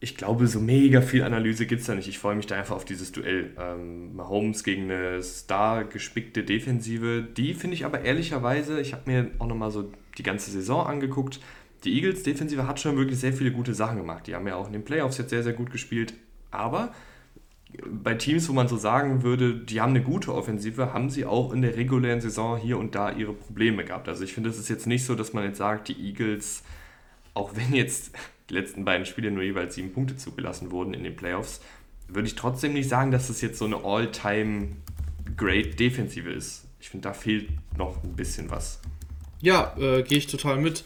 ich 0.00 0.16
glaube, 0.16 0.46
so 0.46 0.60
mega 0.60 1.00
viel 1.00 1.22
Analyse 1.22 1.66
gibt 1.66 1.80
es 1.80 1.86
da 1.86 1.94
nicht. 1.94 2.08
Ich 2.08 2.18
freue 2.18 2.36
mich 2.36 2.46
da 2.46 2.56
einfach 2.56 2.76
auf 2.76 2.84
dieses 2.84 3.12
Duell. 3.12 3.50
Ähm, 3.58 4.14
Mahomes 4.14 4.62
gegen 4.62 4.90
eine 4.90 5.22
star-gespickte 5.22 6.44
Defensive. 6.44 7.22
Die 7.22 7.54
finde 7.54 7.74
ich 7.74 7.84
aber 7.84 8.02
ehrlicherweise, 8.02 8.80
ich 8.80 8.92
habe 8.92 9.10
mir 9.10 9.30
auch 9.38 9.46
nochmal 9.46 9.70
so 9.70 9.90
die 10.18 10.22
ganze 10.22 10.50
Saison 10.50 10.86
angeguckt, 10.86 11.40
die 11.84 11.94
Eagles-Defensive 11.96 12.66
hat 12.66 12.80
schon 12.80 12.96
wirklich 12.96 13.18
sehr 13.18 13.32
viele 13.32 13.52
gute 13.52 13.74
Sachen 13.74 13.98
gemacht. 13.98 14.26
Die 14.26 14.34
haben 14.34 14.46
ja 14.46 14.56
auch 14.56 14.66
in 14.66 14.72
den 14.72 14.84
Playoffs 14.84 15.18
jetzt 15.18 15.30
sehr, 15.30 15.42
sehr 15.42 15.52
gut 15.52 15.70
gespielt. 15.70 16.14
Aber 16.50 16.94
bei 17.86 18.14
Teams, 18.14 18.48
wo 18.48 18.52
man 18.52 18.68
so 18.68 18.76
sagen 18.76 19.22
würde, 19.22 19.54
die 19.54 19.80
haben 19.80 19.90
eine 19.90 20.02
gute 20.02 20.34
Offensive, 20.34 20.94
haben 20.94 21.10
sie 21.10 21.26
auch 21.26 21.52
in 21.52 21.62
der 21.62 21.76
regulären 21.76 22.20
Saison 22.20 22.56
hier 22.56 22.78
und 22.78 22.94
da 22.94 23.10
ihre 23.10 23.32
Probleme 23.32 23.84
gehabt. 23.84 24.08
Also 24.08 24.24
ich 24.24 24.32
finde, 24.32 24.50
es 24.50 24.58
ist 24.58 24.68
jetzt 24.68 24.86
nicht 24.86 25.04
so, 25.04 25.14
dass 25.14 25.32
man 25.32 25.44
jetzt 25.44 25.58
sagt, 25.58 25.88
die 25.88 26.00
Eagles, 26.08 26.62
auch 27.34 27.54
wenn 27.56 27.74
jetzt 27.74 28.12
die 28.50 28.54
letzten 28.54 28.84
beiden 28.84 29.06
Spiele 29.06 29.30
nur 29.30 29.42
jeweils 29.42 29.74
sieben 29.74 29.92
Punkte 29.92 30.16
zugelassen 30.16 30.70
wurden 30.70 30.94
in 30.94 31.04
den 31.04 31.16
Playoffs, 31.16 31.60
würde 32.08 32.28
ich 32.28 32.34
trotzdem 32.34 32.74
nicht 32.74 32.88
sagen, 32.88 33.10
dass 33.10 33.28
das 33.28 33.40
jetzt 33.40 33.58
so 33.58 33.64
eine 33.64 33.84
all-time 33.84 34.76
great 35.36 35.80
Defensive 35.80 36.30
ist. 36.30 36.66
Ich 36.80 36.90
finde, 36.90 37.08
da 37.08 37.14
fehlt 37.14 37.48
noch 37.78 38.02
ein 38.04 38.14
bisschen 38.14 38.50
was. 38.50 38.80
Ja, 39.40 39.74
äh, 39.78 40.02
gehe 40.02 40.18
ich 40.18 40.26
total 40.26 40.58
mit. 40.58 40.84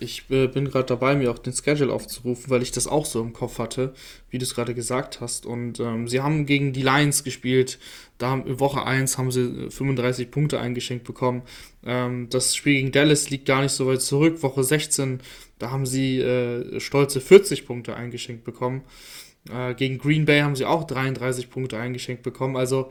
Ich 0.00 0.24
äh, 0.30 0.46
bin 0.46 0.66
gerade 0.66 0.86
dabei, 0.86 1.16
mir 1.16 1.30
auch 1.30 1.38
den 1.38 1.52
Schedule 1.52 1.92
aufzurufen, 1.92 2.50
weil 2.50 2.62
ich 2.62 2.72
das 2.72 2.86
auch 2.86 3.06
so 3.06 3.20
im 3.20 3.32
Kopf 3.32 3.58
hatte, 3.58 3.94
wie 4.30 4.38
du 4.38 4.44
es 4.44 4.54
gerade 4.54 4.74
gesagt 4.74 5.20
hast. 5.20 5.46
Und 5.46 5.80
ähm, 5.80 6.08
sie 6.08 6.20
haben 6.20 6.46
gegen 6.46 6.72
die 6.72 6.82
Lions 6.82 7.24
gespielt. 7.24 7.78
Da 8.18 8.30
haben, 8.30 8.46
in 8.46 8.60
Woche 8.60 8.84
1 8.84 9.18
haben 9.18 9.30
sie 9.30 9.70
35 9.70 10.30
Punkte 10.30 10.60
eingeschenkt 10.60 11.04
bekommen. 11.04 11.42
Ähm, 11.84 12.28
das 12.30 12.54
Spiel 12.54 12.74
gegen 12.74 12.92
Dallas 12.92 13.30
liegt 13.30 13.46
gar 13.46 13.62
nicht 13.62 13.72
so 13.72 13.86
weit 13.86 14.02
zurück. 14.02 14.42
Woche 14.42 14.64
16, 14.64 15.20
da 15.58 15.70
haben 15.70 15.86
sie 15.86 16.20
äh, 16.20 16.80
stolze 16.80 17.20
40 17.20 17.66
Punkte 17.66 17.94
eingeschenkt 17.96 18.44
bekommen. 18.44 18.82
Äh, 19.50 19.74
gegen 19.74 19.98
Green 19.98 20.24
Bay 20.24 20.40
haben 20.40 20.56
sie 20.56 20.64
auch 20.64 20.84
33 20.84 21.50
Punkte 21.50 21.78
eingeschenkt 21.78 22.22
bekommen. 22.22 22.56
Also 22.56 22.90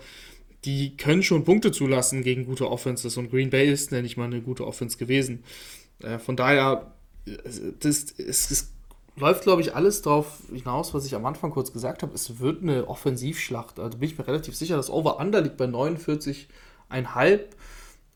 die 0.66 0.98
können 0.98 1.24
schon 1.24 1.44
Punkte 1.44 1.72
zulassen 1.72 2.24
gegen 2.24 2.46
gute 2.46 2.70
Offenses. 2.70 3.18
Und 3.18 3.30
Green 3.30 3.50
Bay 3.50 3.72
ist 3.72 3.92
ja 3.92 4.02
nicht 4.02 4.18
mal 4.18 4.26
eine 4.26 4.42
gute 4.42 4.66
Offense 4.66 4.98
gewesen. 4.98 5.44
Äh, 6.00 6.20
von 6.20 6.36
daher 6.36 6.94
das, 7.80 8.14
es, 8.18 8.52
es 8.52 8.74
läuft, 9.18 9.44
glaube 9.44 9.62
ich, 9.62 9.76
alles 9.76 10.02
darauf 10.02 10.44
hinaus, 10.52 10.94
was 10.94 11.06
ich 11.06 11.16
am 11.16 11.26
Anfang 11.26 11.52
kurz 11.52 11.74
gesagt 11.74 12.04
habe. 12.04 12.14
Es 12.14 12.40
wird 12.40 12.62
eine 12.62 12.88
Offensivschlacht. 12.88 13.80
Also 13.80 13.98
bin 13.98 14.10
ich 14.10 14.18
mir 14.18 14.28
relativ 14.28 14.56
sicher, 14.56 14.78
das 14.78 14.90
Over-Under 14.90 15.42
liegt 15.42 15.58
bei 15.58 15.66
49,5. 15.66 17.40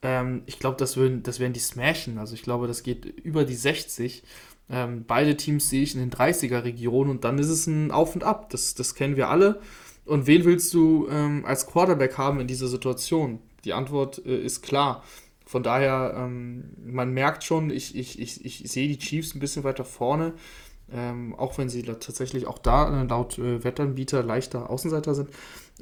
Ähm, 0.03 0.43
ich 0.45 0.59
glaube, 0.59 0.77
das, 0.77 0.97
das 1.23 1.39
werden 1.39 1.53
die 1.53 1.59
smashen. 1.59 2.17
Also 2.17 2.35
ich 2.35 2.43
glaube, 2.43 2.67
das 2.67 2.83
geht 2.83 3.05
über 3.05 3.45
die 3.45 3.55
60. 3.55 4.23
Ähm, 4.69 5.03
beide 5.05 5.35
Teams 5.35 5.69
sehe 5.69 5.83
ich 5.83 5.95
in 5.95 5.99
den 5.99 6.11
30er-Regionen 6.11 7.11
und 7.11 7.23
dann 7.23 7.39
ist 7.39 7.49
es 7.49 7.67
ein 7.67 7.91
Auf 7.91 8.15
und 8.15 8.23
Ab. 8.23 8.49
Das, 8.51 8.75
das 8.75 8.95
kennen 8.95 9.17
wir 9.17 9.29
alle. 9.29 9.59
Und 10.05 10.27
wen 10.27 10.45
willst 10.45 10.73
du 10.73 11.07
ähm, 11.09 11.45
als 11.45 11.67
Quarterback 11.67 12.17
haben 12.17 12.39
in 12.39 12.47
dieser 12.47 12.67
Situation? 12.67 13.39
Die 13.65 13.73
Antwort 13.73 14.23
äh, 14.25 14.37
ist 14.37 14.61
klar. 14.61 15.03
Von 15.51 15.63
daher, 15.63 16.13
ähm, 16.15 16.63
man 16.81 17.11
merkt 17.11 17.43
schon, 17.43 17.71
ich, 17.71 17.93
ich, 17.97 18.21
ich, 18.21 18.45
ich 18.45 18.71
sehe 18.71 18.87
die 18.87 18.97
Chiefs 18.97 19.35
ein 19.35 19.41
bisschen 19.41 19.65
weiter 19.65 19.83
vorne, 19.83 20.31
ähm, 20.89 21.35
auch 21.35 21.57
wenn 21.57 21.67
sie 21.67 21.83
tatsächlich 21.83 22.47
auch 22.47 22.57
da 22.57 23.01
äh, 23.01 23.03
laut 23.03 23.37
äh, 23.37 23.61
Wettanbieter 23.61 24.23
leichter 24.23 24.69
Außenseiter 24.69 25.13
sind. 25.13 25.29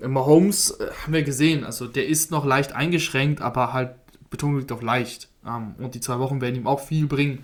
Äh, 0.02 0.08
Mahomes 0.08 0.72
äh, 0.72 0.90
haben 1.04 1.14
wir 1.14 1.22
gesehen, 1.22 1.64
also 1.64 1.86
der 1.86 2.08
ist 2.08 2.32
noch 2.32 2.46
leicht 2.46 2.72
eingeschränkt, 2.72 3.42
aber 3.42 3.72
halt 3.72 3.92
Betonung 4.32 4.58
liegt 4.58 4.72
auf 4.72 4.82
leicht. 4.82 5.30
Ähm, 5.46 5.76
und 5.78 5.94
die 5.94 6.00
zwei 6.00 6.18
Wochen 6.18 6.42
werden 6.42 6.56
ihm 6.56 6.66
auch 6.66 6.80
viel 6.80 7.06
bringen, 7.06 7.44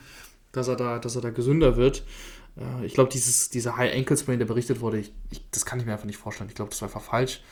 dass 0.51 0.67
er 0.67 0.77
da, 0.77 0.97
dass 0.97 1.15
er 1.15 1.21
da 1.21 1.29
gesünder 1.29 1.77
wird. 1.77 2.05
Äh, 2.57 2.87
ich 2.87 2.95
glaube, 2.95 3.11
dieser 3.11 3.77
High 3.77 3.95
Ankle 3.95 4.17
Sprain, 4.17 4.39
der 4.39 4.47
berichtet 4.47 4.81
wurde, 4.81 4.97
ich, 4.97 5.13
ich, 5.29 5.45
das 5.51 5.63
kann 5.63 5.79
ich 5.79 5.85
mir 5.85 5.91
einfach 5.91 6.05
nicht 6.05 6.17
vorstellen. 6.17 6.49
Ich 6.49 6.55
glaube, 6.55 6.71
das 6.71 6.81
war 6.81 6.89
einfach 6.89 7.03
falsch. 7.03 7.43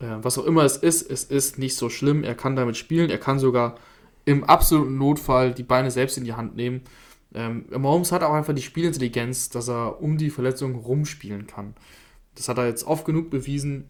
Was 0.00 0.38
auch 0.38 0.46
immer 0.46 0.64
es 0.64 0.78
ist, 0.78 1.10
es 1.10 1.24
ist 1.24 1.58
nicht 1.58 1.76
so 1.76 1.90
schlimm. 1.90 2.24
Er 2.24 2.34
kann 2.34 2.56
damit 2.56 2.78
spielen, 2.78 3.10
er 3.10 3.18
kann 3.18 3.38
sogar 3.38 3.76
im 4.24 4.44
absoluten 4.44 4.98
Notfall 4.98 5.54
die 5.54 5.62
Beine 5.62 5.90
selbst 5.90 6.18
in 6.18 6.24
die 6.24 6.34
Hand 6.34 6.56
nehmen. 6.56 6.82
Ähm, 7.34 7.66
Mahomes 7.70 8.12
hat 8.12 8.22
auch 8.22 8.34
einfach 8.34 8.54
die 8.54 8.62
Spielintelligenz, 8.62 9.50
dass 9.50 9.68
er 9.68 10.00
um 10.02 10.18
die 10.18 10.30
Verletzung 10.30 10.74
rumspielen 10.74 11.46
kann. 11.46 11.74
Das 12.34 12.48
hat 12.48 12.58
er 12.58 12.66
jetzt 12.66 12.84
oft 12.84 13.04
genug 13.04 13.30
bewiesen 13.30 13.88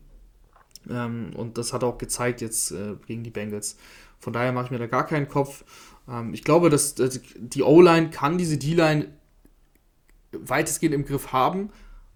ähm, 0.89 1.31
und 1.35 1.59
das 1.59 1.73
hat 1.73 1.83
er 1.83 1.89
auch 1.89 1.99
gezeigt 1.99 2.41
jetzt 2.41 2.71
äh, 2.73 2.97
gegen 3.07 3.23
die 3.23 3.31
Bengals. 3.31 3.77
Von 4.19 4.33
daher 4.33 4.53
mache 4.53 4.67
ich 4.67 4.71
mir 4.71 4.79
da 4.79 4.87
gar 4.87 5.07
keinen 5.07 5.29
Kopf. 5.29 5.65
Ähm, 6.09 6.35
ich 6.35 6.45
glaube, 6.45 6.71
dass, 6.71 6.95
dass 6.95 7.21
die 7.37 7.63
O-Line 7.63 8.11
kann 8.11 8.39
diese 8.39 8.59
D-Line 8.59 9.09
weitestgehend 10.33 10.95
im 10.95 11.05
Griff 11.05 11.33
haben, 11.33 11.71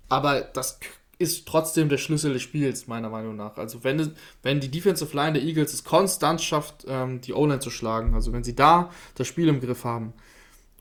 aber 0.08 0.40
das 0.40 0.78
ist 1.24 1.48
trotzdem 1.48 1.88
der 1.88 1.98
Schlüssel 1.98 2.32
des 2.32 2.42
Spiels, 2.42 2.86
meiner 2.86 3.10
Meinung 3.10 3.34
nach. 3.36 3.56
Also 3.56 3.82
wenn, 3.82 4.12
wenn 4.42 4.60
die 4.60 4.70
Defensive 4.70 5.14
Line 5.16 5.34
der 5.34 5.42
Eagles 5.42 5.72
es 5.72 5.82
konstant 5.82 6.40
schafft, 6.40 6.84
ähm, 6.86 7.20
die 7.20 7.32
O-Line 7.32 7.58
zu 7.58 7.70
schlagen, 7.70 8.14
also 8.14 8.32
wenn 8.32 8.44
sie 8.44 8.54
da 8.54 8.90
das 9.16 9.26
Spiel 9.26 9.48
im 9.48 9.60
Griff 9.60 9.84
haben 9.84 10.12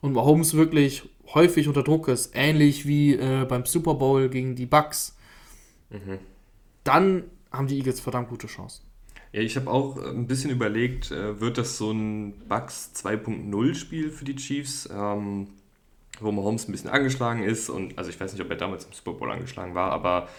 und 0.01 0.13
Mahomes 0.13 0.53
wirklich 0.53 1.10
häufig 1.34 1.67
unter 1.67 1.84
Druck 1.84 2.08
ist, 2.08 2.32
ähnlich 2.36 2.86
wie 2.86 3.15
äh, 3.15 3.45
beim 3.45 3.65
Super 3.65 3.95
Bowl 3.95 4.29
gegen 4.29 4.56
die 4.56 4.65
Bucks, 4.65 5.15
mhm. 5.89 6.19
dann 6.84 7.23
haben 7.51 7.67
die 7.67 7.77
Eagles 7.77 7.99
verdammt 7.99 8.29
gute 8.29 8.47
Chancen. 8.47 8.84
Ja, 9.32 9.41
ich 9.41 9.56
habe 9.56 9.71
auch 9.71 9.97
ein 9.97 10.27
bisschen 10.27 10.51
überlegt, 10.51 11.10
äh, 11.10 11.39
wird 11.41 11.58
das 11.58 11.77
so 11.77 11.91
ein 11.91 12.34
Bucks 12.47 12.91
2.0 12.95 13.75
Spiel 13.75 14.12
für 14.12 14.25
die 14.25 14.36
Chiefs? 14.36 14.88
Ähm 14.93 15.47
wo 16.19 16.32
Mahomes 16.32 16.67
ein 16.67 16.71
bisschen 16.71 16.89
angeschlagen 16.89 17.43
ist 17.43 17.69
und 17.69 17.97
also 17.97 18.10
ich 18.10 18.19
weiß 18.19 18.34
nicht, 18.34 18.41
ob 18.41 18.49
er 18.49 18.56
damals 18.56 18.86
im 18.86 18.93
Super 18.93 19.13
Bowl 19.13 19.32
angeschlagen 19.32 19.76
war, 19.76 19.91
aber 19.91 20.30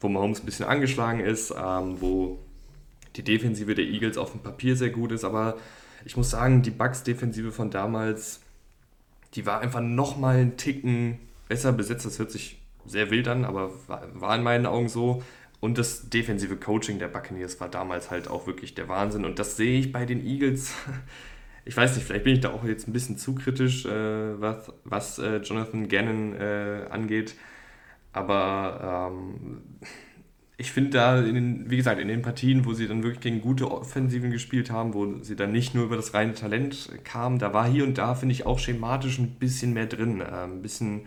wo 0.00 0.08
Mahomes 0.08 0.40
ein 0.40 0.46
bisschen 0.46 0.66
angeschlagen 0.66 1.20
ist, 1.20 1.52
ähm, 1.56 2.00
wo 2.00 2.38
die 3.16 3.22
Defensive 3.22 3.74
der 3.74 3.84
Eagles 3.84 4.18
auf 4.18 4.32
dem 4.32 4.40
Papier 4.40 4.76
sehr 4.76 4.90
gut 4.90 5.12
ist, 5.12 5.24
aber 5.24 5.56
ich 6.04 6.16
muss 6.16 6.30
sagen, 6.30 6.62
die 6.62 6.70
Bucks-Defensive 6.70 7.52
von 7.52 7.70
damals, 7.70 8.40
die 9.34 9.46
war 9.46 9.60
einfach 9.60 9.80
nochmal 9.80 10.36
einen 10.36 10.56
Ticken 10.56 11.18
besser 11.48 11.72
besetzt. 11.72 12.06
Das 12.06 12.18
hört 12.18 12.30
sich 12.30 12.58
sehr 12.86 13.10
wild 13.10 13.28
an, 13.28 13.44
aber 13.44 13.70
war 13.86 14.34
in 14.34 14.42
meinen 14.42 14.66
Augen 14.66 14.88
so. 14.88 15.22
Und 15.60 15.76
das 15.76 16.08
defensive 16.08 16.56
Coaching 16.56 16.98
der 16.98 17.08
Buccaneers 17.08 17.60
war 17.60 17.68
damals 17.68 18.10
halt 18.10 18.28
auch 18.28 18.46
wirklich 18.46 18.74
der 18.74 18.88
Wahnsinn. 18.88 19.26
Und 19.26 19.38
das 19.38 19.58
sehe 19.58 19.78
ich 19.78 19.92
bei 19.92 20.06
den 20.06 20.24
Eagles 20.26 20.72
ich 21.70 21.76
weiß 21.76 21.94
nicht, 21.94 22.04
vielleicht 22.04 22.24
bin 22.24 22.34
ich 22.34 22.40
da 22.40 22.50
auch 22.50 22.64
jetzt 22.64 22.88
ein 22.88 22.92
bisschen 22.92 23.16
zu 23.16 23.32
kritisch, 23.32 23.86
äh, 23.86 24.40
was, 24.40 24.72
was 24.82 25.20
äh, 25.20 25.36
Jonathan 25.36 25.86
Gannon 25.86 26.34
äh, 26.34 26.86
angeht. 26.90 27.36
Aber 28.12 29.12
ähm, 29.12 29.60
ich 30.56 30.72
finde 30.72 30.90
da, 30.90 31.22
den, 31.22 31.70
wie 31.70 31.76
gesagt, 31.76 32.00
in 32.00 32.08
den 32.08 32.22
Partien, 32.22 32.64
wo 32.64 32.72
sie 32.72 32.88
dann 32.88 33.04
wirklich 33.04 33.20
gegen 33.20 33.40
gute 33.40 33.70
Offensiven 33.70 34.32
gespielt 34.32 34.72
haben, 34.72 34.94
wo 34.94 35.22
sie 35.22 35.36
dann 35.36 35.52
nicht 35.52 35.76
nur 35.76 35.84
über 35.84 35.94
das 35.94 36.12
reine 36.12 36.34
Talent 36.34 36.90
kamen, 37.04 37.38
da 37.38 37.54
war 37.54 37.70
hier 37.70 37.84
und 37.84 37.98
da, 37.98 38.16
finde 38.16 38.32
ich, 38.32 38.46
auch 38.46 38.58
schematisch 38.58 39.20
ein 39.20 39.36
bisschen 39.36 39.72
mehr 39.72 39.86
drin. 39.86 40.22
Äh, 40.22 40.24
ein 40.24 40.62
bisschen 40.62 41.02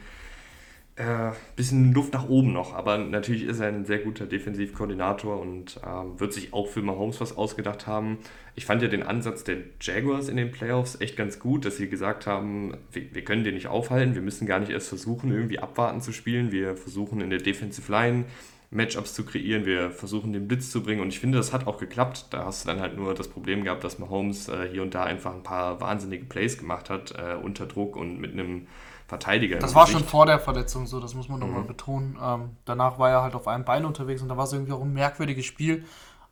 äh, 0.95 1.31
bisschen 1.55 1.91
Luft 1.91 2.13
nach 2.13 2.29
oben 2.29 2.53
noch, 2.53 2.73
aber 2.73 2.99
natürlich 2.99 3.43
ist 3.43 3.59
er 3.59 3.67
ein 3.67 3.85
sehr 3.85 3.99
guter 3.99 4.27
Defensivkoordinator 4.27 5.39
und 5.39 5.79
ähm, 5.85 6.19
wird 6.19 6.33
sich 6.33 6.53
auch 6.53 6.67
für 6.67 6.83
Mahomes 6.83 7.19
was 7.19 7.35
ausgedacht 7.35 7.87
haben. 7.87 8.19
Ich 8.55 8.65
fand 8.65 8.83
ja 8.83 8.87
den 8.87 9.01
Ansatz 9.01 9.43
der 9.43 9.57
Jaguars 9.81 10.29
in 10.29 10.37
den 10.37 10.51
Playoffs 10.51 11.01
echt 11.01 11.17
ganz 11.17 11.39
gut, 11.39 11.65
dass 11.65 11.77
sie 11.77 11.89
gesagt 11.89 12.27
haben, 12.27 12.77
wir, 12.91 13.03
wir 13.11 13.23
können 13.23 13.43
den 13.43 13.55
nicht 13.55 13.67
aufhalten, 13.67 14.13
wir 14.13 14.21
müssen 14.21 14.45
gar 14.45 14.59
nicht 14.59 14.71
erst 14.71 14.89
versuchen, 14.89 15.31
irgendwie 15.31 15.57
abwarten 15.57 15.99
zu 16.01 16.11
spielen, 16.11 16.51
wir 16.51 16.75
versuchen 16.75 17.21
in 17.21 17.31
der 17.31 17.39
Defensive 17.39 17.91
Line 17.91 18.25
Matchups 18.69 19.13
zu 19.13 19.25
kreieren, 19.25 19.65
wir 19.65 19.91
versuchen 19.91 20.33
den 20.33 20.47
Blitz 20.47 20.71
zu 20.71 20.83
bringen 20.83 21.01
und 21.01 21.09
ich 21.09 21.19
finde, 21.19 21.37
das 21.37 21.53
hat 21.53 21.67
auch 21.67 21.77
geklappt. 21.77 22.27
Da 22.31 22.45
hast 22.45 22.63
du 22.65 22.67
dann 22.69 22.81
halt 22.81 22.97
nur 22.97 23.13
das 23.13 23.27
Problem 23.27 23.63
gehabt, 23.63 23.83
dass 23.83 23.99
Mahomes 23.99 24.49
äh, 24.49 24.67
hier 24.71 24.81
und 24.81 24.95
da 24.95 25.03
einfach 25.03 25.33
ein 25.33 25.43
paar 25.43 25.79
wahnsinnige 25.79 26.25
Plays 26.25 26.57
gemacht 26.57 26.89
hat, 26.89 27.13
äh, 27.17 27.35
unter 27.35 27.65
Druck 27.65 27.95
und 27.95 28.19
mit 28.19 28.33
einem 28.33 28.67
Verteidiger. 29.13 29.59
Das 29.59 29.75
war 29.75 29.85
schon 29.85 30.03
vor 30.03 30.25
der 30.25 30.39
Verletzung 30.39 30.87
so, 30.87 30.99
das 30.99 31.13
muss 31.13 31.29
man 31.29 31.39
nochmal 31.39 31.61
mhm. 31.61 31.67
betonen. 31.67 32.17
Ähm, 32.21 32.57
danach 32.65 32.97
war 32.97 33.11
er 33.11 33.21
halt 33.21 33.35
auf 33.35 33.47
einem 33.47 33.63
Bein 33.63 33.85
unterwegs 33.85 34.23
und 34.23 34.29
da 34.29 34.37
war 34.37 34.45
es 34.45 34.53
irgendwie 34.53 34.71
auch 34.71 34.81
ein 34.81 34.91
merkwürdiges 34.91 35.45
Spiel. 35.45 35.85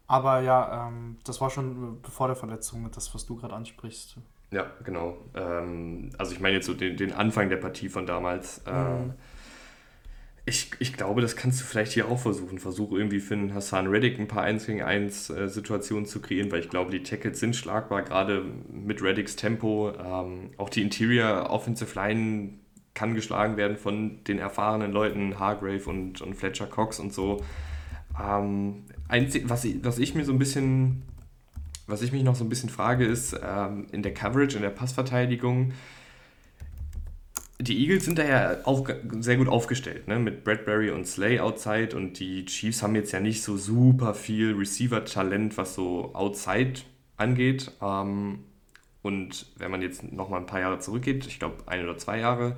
Aber 0.07 0.41
ja, 0.41 0.87
ähm, 0.87 1.17
das 1.23 1.39
war 1.39 1.51
schon 1.51 1.99
vor 2.03 2.27
der 2.27 2.35
Verletzung, 2.35 2.89
das, 2.91 3.13
was 3.13 3.25
du 3.27 3.35
gerade 3.35 3.53
ansprichst. 3.53 4.17
Ja, 4.51 4.65
genau. 4.83 5.17
Ähm, 5.35 6.09
also 6.17 6.33
ich 6.33 6.39
meine 6.39 6.55
jetzt 6.55 6.65
so 6.65 6.73
den, 6.73 6.97
den, 6.97 7.13
Anfang 7.13 7.49
der 7.49 7.57
Partie 7.57 7.87
von 7.87 8.07
damals. 8.07 8.61
Äh, 8.65 8.71
mhm. 8.73 9.13
ich, 10.45 10.71
ich 10.79 10.93
glaube, 10.93 11.21
das 11.21 11.35
kannst 11.35 11.61
du 11.61 11.65
vielleicht 11.65 11.93
hier 11.93 12.09
auch 12.09 12.19
versuchen. 12.19 12.57
Versuche 12.57 12.97
irgendwie 12.97 13.19
für 13.19 13.35
einen 13.35 13.53
Hassan 13.53 13.87
Reddick 13.87 14.19
ein 14.19 14.27
paar 14.27 14.43
1 14.43 14.65
gegen 14.65 14.81
1 14.81 15.29
äh, 15.29 15.47
Situationen 15.47 16.07
zu 16.07 16.19
kreieren, 16.19 16.51
weil 16.51 16.61
ich 16.61 16.69
glaube, 16.69 16.89
die 16.89 17.03
Tackles 17.03 17.39
sind 17.39 17.55
schlagbar, 17.55 18.01
gerade 18.01 18.43
mit 18.69 19.03
Reddicks 19.03 19.35
Tempo. 19.35 19.93
Ähm, 19.97 20.49
auch 20.57 20.69
die 20.69 20.81
Interior 20.81 21.51
Offensive 21.51 21.93
Line 21.93 22.60
kann 22.93 23.13
geschlagen 23.15 23.57
werden 23.57 23.77
von 23.77 24.23
den 24.25 24.39
erfahrenen 24.39 24.91
Leuten, 24.91 25.39
Hargrave 25.39 25.89
und, 25.89 26.21
und 26.21 26.35
Fletcher 26.35 26.67
Cox 26.67 26.99
und 26.99 27.13
so. 27.13 27.43
Ähm, 28.21 28.83
einzig, 29.07 29.49
was, 29.49 29.63
ich, 29.65 29.83
was 29.83 29.99
ich 29.99 30.15
mir 30.15 30.25
so 30.25 30.33
ein 30.33 30.39
bisschen, 30.39 31.03
was 31.87 32.01
ich 32.01 32.11
mich 32.11 32.23
noch 32.23 32.35
so 32.35 32.43
ein 32.43 32.49
bisschen 32.49 32.69
frage, 32.69 33.05
ist 33.05 33.39
ähm, 33.41 33.87
in 33.91 34.03
der 34.03 34.13
Coverage, 34.13 34.55
in 34.55 34.61
der 34.61 34.69
Passverteidigung, 34.69 35.73
die 37.61 37.79
Eagles 37.79 38.05
sind 38.05 38.17
da 38.17 38.25
ja 38.25 38.57
auch 38.65 38.87
sehr 39.19 39.37
gut 39.37 39.47
aufgestellt, 39.47 40.07
ne? 40.07 40.19
mit 40.19 40.43
Bradbury 40.43 40.89
und 40.89 41.05
Slay 41.07 41.39
outside 41.39 41.95
und 41.95 42.19
die 42.19 42.45
Chiefs 42.45 42.81
haben 42.81 42.95
jetzt 42.95 43.11
ja 43.11 43.19
nicht 43.19 43.43
so 43.43 43.55
super 43.55 44.13
viel 44.13 44.53
Receiver-Talent, 44.55 45.57
was 45.57 45.75
so 45.75 46.13
outside 46.13 46.73
angeht. 47.17 47.71
Ähm, 47.81 48.39
und 49.03 49.47
wenn 49.57 49.71
man 49.71 49.81
jetzt 49.81 50.11
nochmal 50.11 50.39
ein 50.39 50.45
paar 50.45 50.59
Jahre 50.59 50.79
zurückgeht, 50.79 51.25
ich 51.27 51.39
glaube 51.39 51.63
ein 51.67 51.83
oder 51.83 51.97
zwei 51.97 52.19
Jahre, 52.19 52.55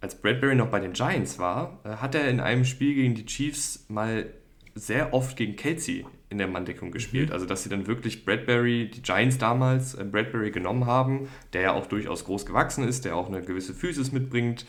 als 0.00 0.20
Bradbury 0.20 0.54
noch 0.54 0.68
bei 0.68 0.80
den 0.80 0.92
Giants 0.92 1.38
war, 1.38 1.80
äh, 1.84 1.96
hat 1.96 2.14
er 2.14 2.28
in 2.28 2.40
einem 2.40 2.64
Spiel 2.64 2.94
gegen 2.94 3.14
die 3.14 3.26
Chiefs 3.26 3.86
mal 3.88 4.26
sehr 4.74 5.14
oft 5.14 5.36
gegen 5.36 5.56
Kelsey 5.56 6.04
in 6.28 6.38
der 6.38 6.48
Manndeckung 6.48 6.90
gespielt. 6.90 7.28
Mhm. 7.28 7.32
Also, 7.32 7.46
dass 7.46 7.62
sie 7.62 7.68
dann 7.68 7.86
wirklich 7.86 8.24
Bradbury, 8.24 8.90
die 8.90 9.02
Giants 9.02 9.38
damals, 9.38 9.94
äh, 9.94 10.04
Bradbury 10.04 10.50
genommen 10.50 10.86
haben, 10.86 11.28
der 11.52 11.62
ja 11.62 11.72
auch 11.72 11.86
durchaus 11.86 12.24
groß 12.24 12.46
gewachsen 12.46 12.86
ist, 12.86 13.04
der 13.04 13.16
auch 13.16 13.28
eine 13.28 13.42
gewisse 13.42 13.74
Physis 13.74 14.12
mitbringt, 14.12 14.66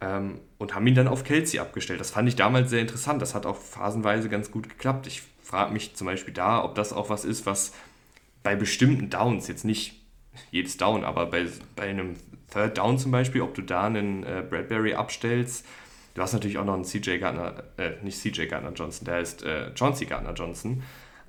ähm, 0.00 0.40
und 0.58 0.74
haben 0.74 0.86
ihn 0.86 0.94
dann 0.94 1.08
auf 1.08 1.24
Kelsey 1.24 1.58
abgestellt. 1.58 2.00
Das 2.00 2.10
fand 2.10 2.28
ich 2.28 2.36
damals 2.36 2.70
sehr 2.70 2.80
interessant. 2.80 3.22
Das 3.22 3.34
hat 3.34 3.46
auch 3.46 3.56
phasenweise 3.56 4.28
ganz 4.28 4.50
gut 4.50 4.68
geklappt. 4.68 5.06
Ich 5.06 5.22
frage 5.42 5.72
mich 5.72 5.94
zum 5.94 6.06
Beispiel 6.06 6.34
da, 6.34 6.62
ob 6.62 6.74
das 6.74 6.92
auch 6.92 7.08
was 7.08 7.24
ist, 7.24 7.46
was 7.46 7.72
bei 8.42 8.56
bestimmten 8.56 9.08
Downs, 9.08 9.48
jetzt 9.48 9.64
nicht 9.64 10.02
jedes 10.50 10.76
Down, 10.76 11.02
aber 11.02 11.26
bei, 11.26 11.46
bei 11.76 11.84
einem 11.84 12.16
Third 12.56 12.78
Down 12.78 12.98
zum 12.98 13.10
Beispiel, 13.10 13.42
ob 13.42 13.54
du 13.54 13.60
da 13.60 13.84
einen 13.84 14.22
äh, 14.22 14.42
Bradbury 14.48 14.94
abstellst. 14.94 15.66
Du 16.14 16.22
hast 16.22 16.32
natürlich 16.32 16.56
auch 16.56 16.64
noch 16.64 16.72
einen 16.72 16.84
CJ 16.84 17.18
Gardner, 17.18 17.64
äh, 17.76 18.02
nicht 18.02 18.18
CJ 18.18 18.46
Gardner 18.46 18.72
Johnson, 18.72 19.04
der 19.04 19.20
ist 19.20 19.42
äh, 19.42 19.74
Chauncey 19.74 20.06
Gardner 20.06 20.32
Johnson, 20.32 20.82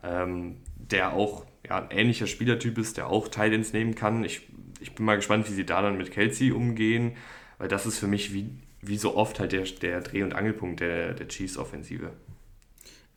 ähm, 0.03 0.55
der 0.77 1.11
auch 1.11 1.45
ja, 1.67 1.79
ein 1.79 1.91
ähnlicher 1.91 2.27
Spielertyp 2.27 2.77
ist, 2.77 2.95
der 2.95 3.07
auch 3.07 3.27
Titans 3.27 3.73
nehmen 3.73 3.93
kann. 3.93 4.23
Ich, 4.23 4.47
ich 4.79 4.95
bin 4.95 5.05
mal 5.05 5.17
gespannt, 5.17 5.49
wie 5.49 5.53
sie 5.53 5.65
da 5.65 5.81
dann 5.81 5.97
mit 5.97 6.11
Kelsey 6.11 6.53
umgehen, 6.53 7.17
weil 7.57 7.67
das 7.67 7.85
ist 7.85 7.99
für 7.99 8.07
mich 8.07 8.33
wie, 8.33 8.49
wie 8.79 8.97
so 8.97 9.17
oft 9.17 9.41
halt 9.41 9.51
der, 9.51 9.63
der 9.63 9.99
Dreh- 9.99 10.23
und 10.23 10.33
Angelpunkt 10.33 10.79
der, 10.79 11.13
der 11.13 11.27
Chiefs-Offensive. 11.27 12.13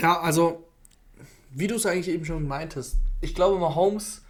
Ja, 0.01 0.19
also, 0.19 0.67
wie 1.53 1.69
du 1.69 1.77
es 1.77 1.87
eigentlich 1.87 2.09
eben 2.09 2.25
schon 2.25 2.49
meintest, 2.49 2.97
ich 3.21 3.37
glaube, 3.37 3.61
Mahomes 3.61 4.25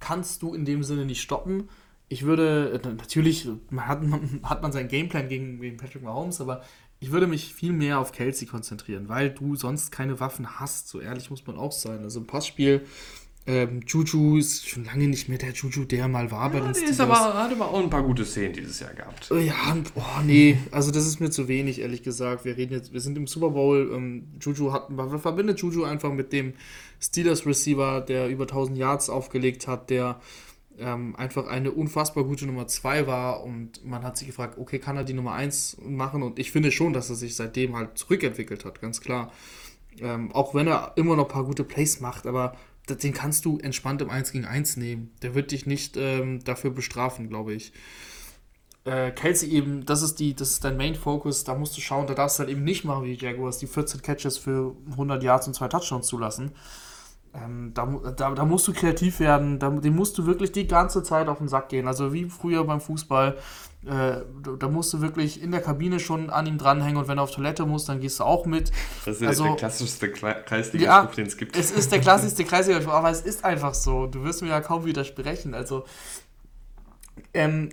kannst 0.00 0.40
du 0.40 0.54
in 0.54 0.64
dem 0.64 0.82
Sinne 0.82 1.04
nicht 1.04 1.20
stoppen. 1.20 1.68
Ich 2.08 2.24
würde, 2.24 2.80
natürlich 2.84 3.48
hat 3.76 4.02
man, 4.02 4.40
hat 4.42 4.62
man 4.62 4.72
seinen 4.72 4.88
Gameplan 4.88 5.28
gegen, 5.28 5.60
gegen 5.60 5.76
Patrick 5.76 6.02
Mahomes, 6.02 6.40
aber 6.40 6.62
ich 7.00 7.12
würde 7.12 7.26
mich 7.26 7.54
viel 7.54 7.72
mehr 7.72 8.00
auf 8.00 8.12
Kelsey 8.12 8.46
konzentrieren, 8.46 9.08
weil 9.08 9.30
du 9.30 9.54
sonst 9.54 9.92
keine 9.92 10.18
Waffen 10.18 10.58
hast. 10.58 10.88
So 10.88 11.00
ehrlich 11.00 11.30
muss 11.30 11.46
man 11.46 11.56
auch 11.56 11.72
sein. 11.72 12.02
Also 12.02 12.20
im 12.20 12.26
Passspiel 12.26 12.84
ähm, 13.48 13.80
Juju 13.86 14.36
ist 14.36 14.68
schon 14.68 14.84
lange 14.84 15.08
nicht 15.08 15.30
mehr 15.30 15.38
der 15.38 15.52
Juju, 15.52 15.84
der 15.84 16.06
mal 16.06 16.30
war 16.30 16.50
bei 16.50 16.60
den 16.60 16.74
Steelers. 16.74 16.90
Ist 16.90 17.00
aber, 17.00 17.32
hat 17.32 17.50
aber 17.50 17.70
auch 17.70 17.82
ein 17.82 17.88
paar 17.88 18.02
gute 18.02 18.26
Szenen 18.26 18.52
dieses 18.52 18.78
Jahr 18.80 18.92
gehabt. 18.92 19.30
Ja, 19.30 19.74
boah, 19.94 20.22
nee, 20.22 20.58
also 20.70 20.90
das 20.90 21.06
ist 21.06 21.18
mir 21.18 21.30
zu 21.30 21.48
wenig, 21.48 21.80
ehrlich 21.80 22.02
gesagt. 22.02 22.44
Wir 22.44 22.58
reden 22.58 22.74
jetzt, 22.74 22.92
wir 22.92 23.00
sind 23.00 23.16
im 23.16 23.26
Super 23.26 23.48
Bowl. 23.48 23.90
Ähm, 23.94 24.24
Juju 24.38 24.70
hat, 24.72 24.90
man 24.90 25.18
verbindet 25.18 25.60
Juju 25.60 25.84
einfach 25.84 26.12
mit 26.12 26.34
dem 26.34 26.52
Steelers 27.00 27.46
Receiver, 27.46 28.02
der 28.02 28.28
über 28.28 28.44
1000 28.44 28.76
Yards 28.76 29.08
aufgelegt 29.08 29.66
hat, 29.66 29.88
der 29.88 30.20
ähm, 30.78 31.16
einfach 31.16 31.46
eine 31.46 31.72
unfassbar 31.72 32.24
gute 32.24 32.46
Nummer 32.46 32.66
2 32.66 33.06
war 33.06 33.42
und 33.44 33.84
man 33.84 34.02
hat 34.02 34.16
sich 34.16 34.26
gefragt, 34.26 34.58
okay, 34.58 34.78
kann 34.78 34.96
er 34.96 35.04
die 35.04 35.14
Nummer 35.14 35.32
1 35.32 35.78
machen? 35.82 36.22
Und 36.22 36.38
ich 36.38 36.50
finde 36.50 36.70
schon, 36.70 36.92
dass 36.92 37.10
er 37.10 37.16
sich 37.16 37.36
seitdem 37.36 37.76
halt 37.76 37.98
zurückentwickelt 37.98 38.64
hat, 38.64 38.80
ganz 38.80 39.00
klar. 39.00 39.32
Ähm, 40.00 40.32
auch 40.32 40.54
wenn 40.54 40.68
er 40.68 40.92
immer 40.96 41.16
noch 41.16 41.24
ein 41.26 41.32
paar 41.32 41.44
gute 41.44 41.64
Plays 41.64 42.00
macht, 42.00 42.26
aber 42.26 42.54
den 42.88 43.12
kannst 43.12 43.44
du 43.44 43.58
entspannt 43.58 44.00
im 44.00 44.10
1 44.10 44.32
gegen 44.32 44.44
1 44.44 44.76
nehmen. 44.76 45.12
Der 45.22 45.34
wird 45.34 45.50
dich 45.50 45.66
nicht 45.66 45.96
ähm, 45.96 46.42
dafür 46.44 46.70
bestrafen, 46.70 47.28
glaube 47.28 47.52
ich. 47.52 47.72
Äh, 48.84 49.10
Kelsey 49.10 49.50
eben, 49.50 49.84
das 49.84 50.02
ist, 50.02 50.16
die, 50.16 50.34
das 50.34 50.50
ist 50.50 50.64
dein 50.64 50.76
Main 50.76 50.94
Focus, 50.94 51.44
da 51.44 51.54
musst 51.54 51.76
du 51.76 51.80
schauen, 51.80 52.06
da 52.06 52.14
darfst 52.14 52.38
du 52.38 52.40
halt 52.40 52.50
eben 52.50 52.64
nicht 52.64 52.84
machen 52.84 53.04
wie 53.04 53.16
die 53.16 53.24
Jaguars, 53.24 53.58
die 53.58 53.66
14 53.66 54.00
Catches 54.00 54.38
für 54.38 54.74
100 54.92 55.22
Yards 55.22 55.46
und 55.46 55.54
zwei 55.54 55.68
Touchdowns 55.68 56.06
zulassen. 56.06 56.52
Ähm, 57.44 57.72
da, 57.74 57.86
da, 58.16 58.30
da, 58.30 58.44
musst 58.44 58.66
du 58.68 58.72
kreativ 58.72 59.20
werden, 59.20 59.58
da, 59.58 59.70
dem 59.70 59.94
musst 59.94 60.16
du 60.18 60.26
wirklich 60.26 60.52
die 60.52 60.66
ganze 60.66 61.02
Zeit 61.02 61.28
auf 61.28 61.38
den 61.38 61.48
Sack 61.48 61.68
gehen. 61.68 61.86
Also 61.86 62.12
wie 62.12 62.24
früher 62.24 62.64
beim 62.64 62.80
Fußball, 62.80 63.36
äh, 63.86 64.16
da 64.58 64.68
musst 64.68 64.92
du 64.92 65.00
wirklich 65.00 65.42
in 65.42 65.50
der 65.50 65.60
Kabine 65.60 66.00
schon 66.00 66.30
an 66.30 66.46
ihm 66.46 66.58
dranhängen 66.58 66.96
und 66.96 67.06
wenn 67.06 67.18
er 67.18 67.24
auf 67.24 67.30
Toilette 67.30 67.66
muss, 67.66 67.84
dann 67.84 68.00
gehst 68.00 68.20
du 68.20 68.24
auch 68.24 68.46
mit. 68.46 68.72
Das 69.04 69.20
ist 69.20 69.26
also, 69.26 69.44
der 69.44 69.56
klassischste 69.56 70.10
Kreisliga-Spruch, 70.10 70.80
ja, 70.80 71.04
den 71.04 71.26
es 71.26 71.36
gibt. 71.36 71.56
Es 71.56 71.70
ist 71.70 71.92
der 71.92 72.00
klassischste 72.00 72.44
Kreisliga-Spruch, 72.44 72.92
aber 72.92 73.10
es 73.10 73.20
ist 73.20 73.44
einfach 73.44 73.74
so. 73.74 74.06
Du 74.06 74.24
wirst 74.24 74.42
mir 74.42 74.48
ja 74.48 74.60
kaum 74.60 74.84
widersprechen. 74.84 75.54
Also 75.54 75.84
ähm, 77.34 77.70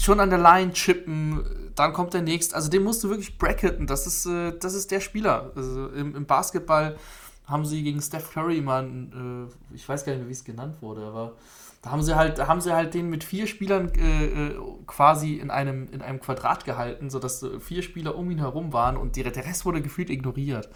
schon 0.00 0.20
an 0.20 0.30
der 0.30 0.38
Line 0.38 0.72
chippen, 0.72 1.44
dann 1.74 1.92
kommt 1.92 2.14
der 2.14 2.22
nächste. 2.22 2.56
Also 2.56 2.70
den 2.70 2.82
musst 2.82 3.04
du 3.04 3.10
wirklich 3.10 3.38
bracketen. 3.38 3.86
Das 3.86 4.06
ist, 4.06 4.26
äh, 4.26 4.52
das 4.58 4.74
ist 4.74 4.90
der 4.90 5.00
Spieler. 5.00 5.52
Also 5.54 5.88
im, 5.88 6.16
im 6.16 6.26
Basketball 6.26 6.96
haben 7.46 7.64
sie 7.64 7.82
gegen 7.82 8.00
Steph 8.00 8.32
Curry 8.32 8.60
mal, 8.60 8.84
äh, 8.84 9.74
ich 9.74 9.88
weiß 9.88 10.04
gar 10.04 10.12
nicht 10.12 10.20
mehr, 10.20 10.28
wie 10.28 10.32
es 10.32 10.44
genannt 10.44 10.82
wurde, 10.82 11.02
aber 11.02 11.36
da 11.82 11.90
haben 11.92 12.02
sie 12.02 12.16
halt, 12.16 12.44
haben 12.46 12.60
sie 12.60 12.74
halt 12.74 12.94
den 12.94 13.08
mit 13.08 13.22
vier 13.22 13.46
Spielern 13.46 13.92
äh, 13.94 14.48
äh, 14.48 14.58
quasi 14.86 15.34
in 15.34 15.50
einem, 15.50 15.88
in 15.92 16.02
einem 16.02 16.20
Quadrat 16.20 16.64
gehalten, 16.64 17.10
sodass 17.10 17.42
äh, 17.42 17.60
vier 17.60 17.82
Spieler 17.82 18.16
um 18.16 18.30
ihn 18.30 18.38
herum 18.38 18.72
waren 18.72 18.96
und 18.96 19.16
der 19.16 19.34
Rest 19.36 19.64
wurde 19.64 19.80
gefühlt 19.80 20.10
ignoriert. 20.10 20.68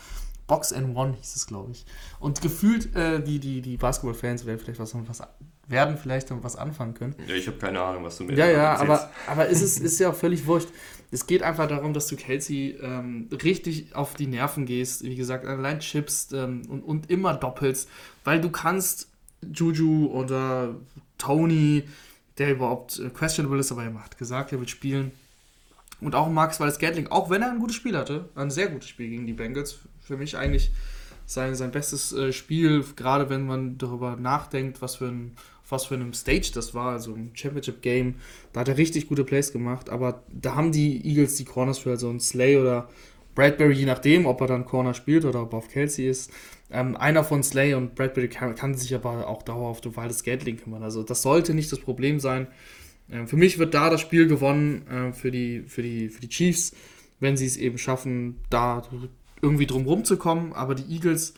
Box 0.47 0.73
and 0.73 0.97
One 0.97 1.15
hieß 1.15 1.37
es, 1.37 1.47
glaube 1.47 1.73
ich. 1.73 1.87
Und 2.19 2.41
gefühlt, 2.41 2.95
äh, 2.97 3.23
die, 3.23 3.39
die, 3.39 3.61
die 3.61 3.77
Basketball-Fans 3.77 4.47
werden 4.47 4.59
vielleicht 4.59 4.81
was, 4.81 4.95
was 5.07 5.23
werden 5.71 5.97
vielleicht 5.97 6.29
was 6.43 6.57
anfangen 6.57 6.95
können. 6.95 7.15
Ja, 7.27 7.35
ich 7.35 7.47
habe 7.47 7.59
keine 7.59 7.81
Ahnung, 7.81 8.05
was 8.05 8.19
du 8.19 8.25
mir 8.25 8.35
Ja, 8.35 8.47
ja, 8.47 8.77
aber, 8.77 9.11
aber 9.27 9.47
ist 9.47 9.63
es 9.63 9.79
ist 9.79 9.99
ja 9.99 10.11
auch 10.11 10.15
völlig 10.15 10.47
wurscht. 10.47 10.69
Es 11.13 11.27
geht 11.27 11.43
einfach 11.43 11.67
darum, 11.67 11.93
dass 11.93 12.07
du 12.07 12.17
Kelsey 12.17 12.79
ähm, 12.81 13.29
richtig 13.43 13.95
auf 13.97 14.15
die 14.15 14.27
Nerven 14.27 14.67
gehst, 14.67 15.03
wie 15.03 15.17
gesagt, 15.17 15.45
allein 15.45 15.81
chippst 15.81 16.33
ähm, 16.33 16.63
und, 16.69 16.83
und 16.83 17.11
immer 17.11 17.35
doppelst, 17.35 17.89
weil 18.25 18.41
du 18.41 18.51
kannst 18.51 19.09
Juju 19.43 20.07
oder 20.07 20.77
Tony, 21.19 21.85
der 22.39 22.53
überhaupt 22.53 22.99
äh, 22.99 23.11
questionable 23.11 23.59
ist, 23.59 23.73
aber 23.73 23.85
er 23.85 24.05
hat 24.05 24.19
gesagt, 24.19 24.53
er 24.53 24.61
wird 24.61 24.71
spielen. 24.71 25.11
Und 26.01 26.15
auch 26.15 26.29
Max 26.29 26.61
Wallace 26.61 26.79
Gatling, 26.79 27.09
auch 27.09 27.29
wenn 27.29 27.43
er 27.43 27.51
ein 27.51 27.59
gutes 27.59 27.77
Spiel 27.77 27.97
hatte, 27.97 28.29
ein 28.35 28.51
sehr 28.51 28.69
gutes 28.69 28.89
Spiel 28.89 29.11
gegen 29.11 29.27
die 29.27 29.33
Bengals, 29.33 29.81
für 30.01 30.17
mich 30.17 30.37
eigentlich 30.37 30.71
sein, 31.27 31.55
sein 31.55 31.71
bestes 31.71 32.13
äh, 32.13 32.33
Spiel, 32.33 32.85
gerade 32.97 33.31
wenn 33.31 33.47
man 33.47 33.79
darüber 33.79 34.17
nachdenkt, 34.17 34.83
was 34.83 34.97
für 34.97 35.07
ein 35.07 35.37
was 35.71 35.87
für 35.87 35.95
einem 35.95 36.13
Stage 36.13 36.51
das 36.55 36.75
war, 36.75 36.93
also 36.93 37.15
ein 37.15 37.31
Championship 37.35 37.83
Game. 37.83 38.17
Da 38.53 38.61
hat 38.61 38.69
er 38.69 38.79
richtig 38.79 39.09
gute 39.09 39.25
Plays 39.25 39.53
gemacht, 39.53 39.91
aber 39.91 40.23
da 40.33 40.55
haben 40.55 40.73
die 40.73 41.07
Eagles 41.07 41.37
die 41.37 41.45
Corners 41.45 41.79
für 41.79 41.91
also 41.91 42.11
ein 42.11 42.21
Slay 42.21 42.57
oder 42.57 42.89
Bradbury, 43.35 43.75
je 43.75 43.87
nachdem, 43.87 44.27
ob 44.27 44.41
er 44.41 44.49
dann 44.49 44.65
Corner 44.65 44.95
spielt 44.95 45.25
oder 45.25 45.43
ob 45.43 45.53
er 45.53 45.59
auf 45.59 45.69
Kelsey 45.69 46.09
ist. 46.09 46.31
Ähm, 46.71 46.97
einer 46.97 47.25
von 47.25 47.43
Slay 47.43 47.75
und 47.75 47.95
Bradbury 47.95 48.29
kann, 48.29 48.55
kann 48.55 48.75
sich 48.75 48.95
aber 48.95 49.29
auch 49.29 49.43
dauerhaft 49.43 49.87
um 49.87 49.97
Waldes 49.97 50.25
Gatling 50.25 50.57
kümmern. 50.57 50.83
Also 50.83 51.03
das 51.03 51.23
sollte 51.23 51.55
nicht 51.55 51.71
das 51.73 51.79
Problem 51.79 52.21
sein. 52.21 52.49
Ähm, 53.11 53.27
für 53.27 53.37
mich 53.37 53.59
wird 53.59 53.75
da 53.75 53.91
das 53.91 54.01
Spiel 54.01 54.27
gewonnen 54.27 54.87
äh, 54.89 55.13
für, 55.13 55.31
die, 55.31 55.63
für, 55.67 55.83
die, 55.83 56.09
für 56.09 56.21
die 56.21 56.29
Chiefs, 56.29 56.73
wenn 57.19 57.37
sie 57.37 57.47
es 57.47 57.57
eben 57.57 57.79
schaffen, 57.79 58.37
da 58.51 58.83
irgendwie 59.43 59.67
drum 59.67 59.87
rumzukommen. 59.87 60.53
Aber 60.53 60.75
die 60.75 60.93
Eagles 60.93 61.35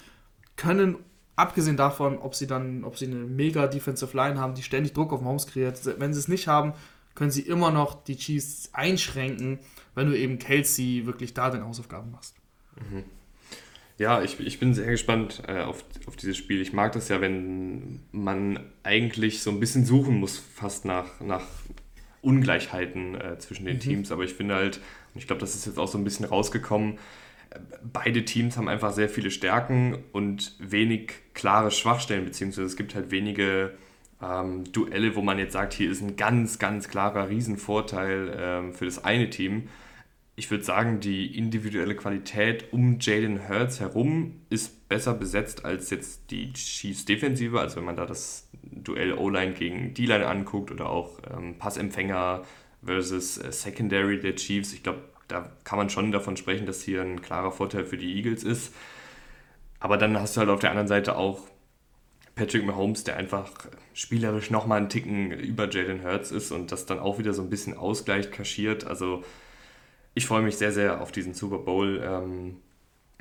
können 0.56 0.96
abgesehen 1.36 1.76
davon, 1.76 2.18
ob 2.18 2.34
sie 2.34 2.46
dann, 2.46 2.84
ob 2.84 2.98
sie 2.98 3.06
eine 3.06 3.16
mega 3.16 3.66
Defensive 3.66 4.16
Line 4.16 4.38
haben, 4.38 4.54
die 4.54 4.62
ständig 4.62 4.92
Druck 4.92 5.12
auf 5.12 5.20
Mahomes 5.20 5.46
kreiert, 5.46 5.78
wenn 5.98 6.12
sie 6.12 6.20
es 6.20 6.28
nicht 6.28 6.48
haben, 6.48 6.74
können 7.14 7.30
sie 7.30 7.42
immer 7.42 7.70
noch 7.70 8.04
die 8.04 8.16
Chiefs 8.16 8.70
einschränken, 8.72 9.58
wenn 9.94 10.08
du 10.08 10.16
eben 10.16 10.38
Kelsey 10.38 11.06
wirklich 11.06 11.34
da 11.34 11.50
deine 11.50 11.66
Hausaufgaben 11.66 12.10
machst. 12.10 12.34
Mhm. 12.76 13.04
Ja, 13.98 14.22
ich, 14.22 14.40
ich 14.40 14.58
bin 14.58 14.74
sehr 14.74 14.90
gespannt 14.90 15.42
äh, 15.46 15.60
auf, 15.60 15.84
auf 16.06 16.16
dieses 16.16 16.36
Spiel. 16.36 16.60
Ich 16.60 16.72
mag 16.72 16.92
das 16.92 17.08
ja, 17.08 17.20
wenn 17.20 18.00
man 18.10 18.58
eigentlich 18.82 19.42
so 19.42 19.50
ein 19.50 19.60
bisschen 19.60 19.84
suchen 19.84 20.18
muss, 20.18 20.38
fast 20.38 20.84
nach, 20.84 21.20
nach 21.20 21.44
Ungleichheiten 22.22 23.14
äh, 23.14 23.38
zwischen 23.38 23.66
den 23.66 23.76
mhm. 23.76 23.80
Teams. 23.80 24.12
Aber 24.12 24.24
ich 24.24 24.34
finde 24.34 24.54
halt, 24.54 24.78
und 25.14 25.20
ich 25.20 25.26
glaube, 25.26 25.40
das 25.40 25.54
ist 25.54 25.66
jetzt 25.66 25.78
auch 25.78 25.88
so 25.88 25.98
ein 25.98 26.04
bisschen 26.04 26.24
rausgekommen, 26.24 26.98
beide 27.82 28.24
Teams 28.24 28.56
haben 28.56 28.68
einfach 28.68 28.92
sehr 28.92 29.08
viele 29.08 29.30
Stärken 29.30 29.98
und 30.12 30.56
wenig 30.58 31.12
klare 31.34 31.70
Schwachstellen, 31.70 32.24
beziehungsweise 32.24 32.66
es 32.66 32.76
gibt 32.76 32.94
halt 32.94 33.10
wenige 33.10 33.74
ähm, 34.22 34.64
Duelle, 34.72 35.16
wo 35.16 35.22
man 35.22 35.38
jetzt 35.38 35.52
sagt, 35.52 35.72
hier 35.72 35.90
ist 35.90 36.02
ein 36.02 36.16
ganz, 36.16 36.58
ganz 36.58 36.88
klarer 36.88 37.28
Riesenvorteil 37.28 38.34
ähm, 38.36 38.72
für 38.72 38.84
das 38.84 39.04
eine 39.04 39.30
Team. 39.30 39.68
Ich 40.34 40.50
würde 40.50 40.64
sagen, 40.64 41.00
die 41.00 41.36
individuelle 41.36 41.94
Qualität 41.94 42.72
um 42.72 42.98
Jalen 43.00 43.48
Hurts 43.48 43.80
herum 43.80 44.40
ist 44.48 44.88
besser 44.88 45.12
besetzt 45.12 45.64
als 45.64 45.90
jetzt 45.90 46.30
die 46.30 46.52
Chiefs 46.54 47.04
Defensive. 47.04 47.60
Also 47.60 47.76
wenn 47.76 47.84
man 47.84 47.96
da 47.96 48.06
das 48.06 48.48
Duell 48.62 49.12
O-Line 49.12 49.52
gegen 49.52 49.92
D-Line 49.92 50.26
anguckt 50.26 50.70
oder 50.70 50.88
auch 50.88 51.18
ähm, 51.30 51.58
Passempfänger 51.58 52.42
versus 52.82 53.38
äh, 53.38 53.52
Secondary 53.52 54.20
der 54.20 54.36
Chiefs. 54.36 54.72
Ich 54.72 54.82
glaube, 54.82 55.00
da 55.32 55.50
kann 55.64 55.78
man 55.78 55.88
schon 55.88 56.12
davon 56.12 56.36
sprechen, 56.36 56.66
dass 56.66 56.82
hier 56.82 57.00
ein 57.00 57.22
klarer 57.22 57.52
Vorteil 57.52 57.84
für 57.84 57.96
die 57.96 58.14
Eagles 58.14 58.44
ist. 58.44 58.74
Aber 59.80 59.96
dann 59.96 60.18
hast 60.20 60.36
du 60.36 60.40
halt 60.40 60.50
auf 60.50 60.60
der 60.60 60.70
anderen 60.70 60.88
Seite 60.88 61.16
auch 61.16 61.40
Patrick 62.34 62.64
Mahomes, 62.64 63.04
der 63.04 63.16
einfach 63.16 63.50
spielerisch 63.94 64.50
nochmal 64.50 64.78
einen 64.78 64.90
Ticken 64.90 65.32
über 65.32 65.70
Jalen 65.70 66.04
Hurts 66.04 66.30
ist 66.30 66.52
und 66.52 66.70
das 66.70 66.86
dann 66.86 66.98
auch 66.98 67.18
wieder 67.18 67.32
so 67.32 67.42
ein 67.42 67.50
bisschen 67.50 67.76
ausgleicht, 67.76 68.30
kaschiert. 68.30 68.86
Also 68.86 69.24
ich 70.14 70.26
freue 70.26 70.42
mich 70.42 70.56
sehr, 70.56 70.72
sehr 70.72 71.00
auf 71.00 71.12
diesen 71.12 71.32
Super 71.32 71.58
Bowl. 71.58 72.02
Ähm, 72.04 72.56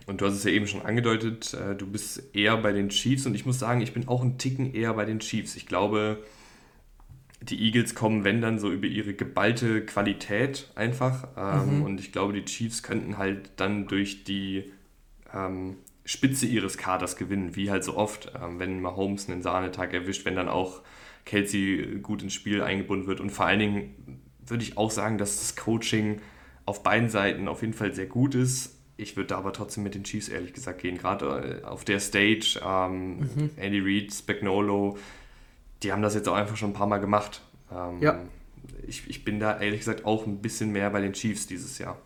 und 0.06 0.20
du 0.20 0.26
hast 0.26 0.34
es 0.34 0.44
ja 0.44 0.52
eben 0.52 0.68
schon 0.68 0.82
angedeutet, 0.82 1.54
äh, 1.54 1.76
du 1.76 1.88
bist 1.88 2.36
eher 2.36 2.58
bei 2.58 2.74
den 2.74 2.90
Chiefs 2.90 3.26
und 3.26 3.36
ich 3.36 3.46
muss 3.46 3.60
sagen, 3.60 3.82
ich 3.82 3.94
bin 3.94 4.08
auch 4.08 4.22
einen 4.22 4.38
Ticken 4.38 4.74
eher 4.74 4.94
bei 4.94 5.06
den 5.06 5.20
Chiefs. 5.20 5.56
Ich 5.56 5.66
glaube, 5.66 6.22
die 7.42 7.60
Eagles 7.66 7.96
kommen, 7.96 8.24
wenn 8.24 8.42
dann 8.42 8.60
so 8.60 8.72
über 8.72 8.88
ihre 8.88 9.14
geballte 9.14 9.84
Qualität 9.84 10.70
einfach. 10.76 11.28
Ähm, 11.36 11.80
mhm. 11.80 11.84
Und 11.84 12.00
ich 12.00 12.12
glaube, 12.12 12.34
die 12.34 12.46
Chiefs 12.46 12.84
könnten 12.84 13.18
halt 13.18 13.52
dann 13.56 13.88
durch 13.88 14.24
die 14.24 14.72
ähm, 15.34 15.78
Spitze 16.06 16.46
ihres 16.46 16.78
Kaders 16.78 17.16
gewinnen, 17.16 17.56
wie 17.56 17.72
halt 17.72 17.84
so 17.84 17.98
oft, 17.98 18.32
ähm, 18.42 18.60
wenn 18.60 18.80
Mahomes 18.80 19.28
einen 19.28 19.42
Sahnetag 19.42 19.94
erwischt, 19.94 20.26
wenn 20.26 20.36
dann 20.36 20.50
auch 20.50 20.82
Kelsey 21.26 22.00
gut 22.02 22.22
ins 22.22 22.34
Spiel 22.34 22.62
eingebunden 22.62 23.08
wird. 23.08 23.20
Und 23.20 23.32
vor 23.32 23.46
allen 23.46 23.60
Dingen 23.60 24.22
würde 24.46 24.64
ich 24.64 24.78
auch 24.78 24.92
sagen, 24.92 25.18
dass 25.18 25.40
das 25.40 25.56
Coaching 25.56 26.22
auf 26.66 26.84
beiden 26.84 27.10
Seiten 27.10 27.48
auf 27.48 27.62
jeden 27.62 27.74
Fall 27.74 27.94
sehr 27.94 28.06
gut 28.06 28.36
ist. 28.36 28.78
Ich 28.98 29.16
würde 29.18 29.28
da 29.28 29.38
aber 29.38 29.52
trotzdem 29.52 29.84
mit 29.84 29.96
den 29.96 30.04
Chiefs 30.04 30.30
ehrlich 30.30 30.54
gesagt 30.54 30.82
gehen. 30.82 30.98
Gerade 30.98 31.62
äh, 31.64 31.66
auf 31.66 31.86
der 31.86 32.00
Stage, 32.00 32.62
ähm, 32.64 33.20
mhm. 33.20 33.50
Andy 33.58 33.80
Reid, 33.80 34.14
Spagnolo, 34.14 34.98
die 35.84 35.92
haben 35.92 36.02
das 36.02 36.14
jetzt 36.14 36.28
auch 36.28 36.36
einfach 36.36 36.58
schon 36.58 36.72
ein 36.72 36.74
paar 36.74 36.88
Mal 36.88 37.00
gemacht. 37.00 37.42
Ähm, 37.72 38.02
ja. 38.02 38.20
Ich, 38.88 39.08
ich 39.08 39.24
bin 39.24 39.40
da 39.40 39.60
ehrlich 39.60 39.80
gesagt 39.80 40.06
auch 40.06 40.26
ein 40.26 40.42
bisschen 40.42 40.72
mehr 40.72 40.90
bei 40.90 41.02
den 41.02 41.14
Chiefs 41.14 41.48
dieses 41.48 41.78
Jahr. 41.78 41.98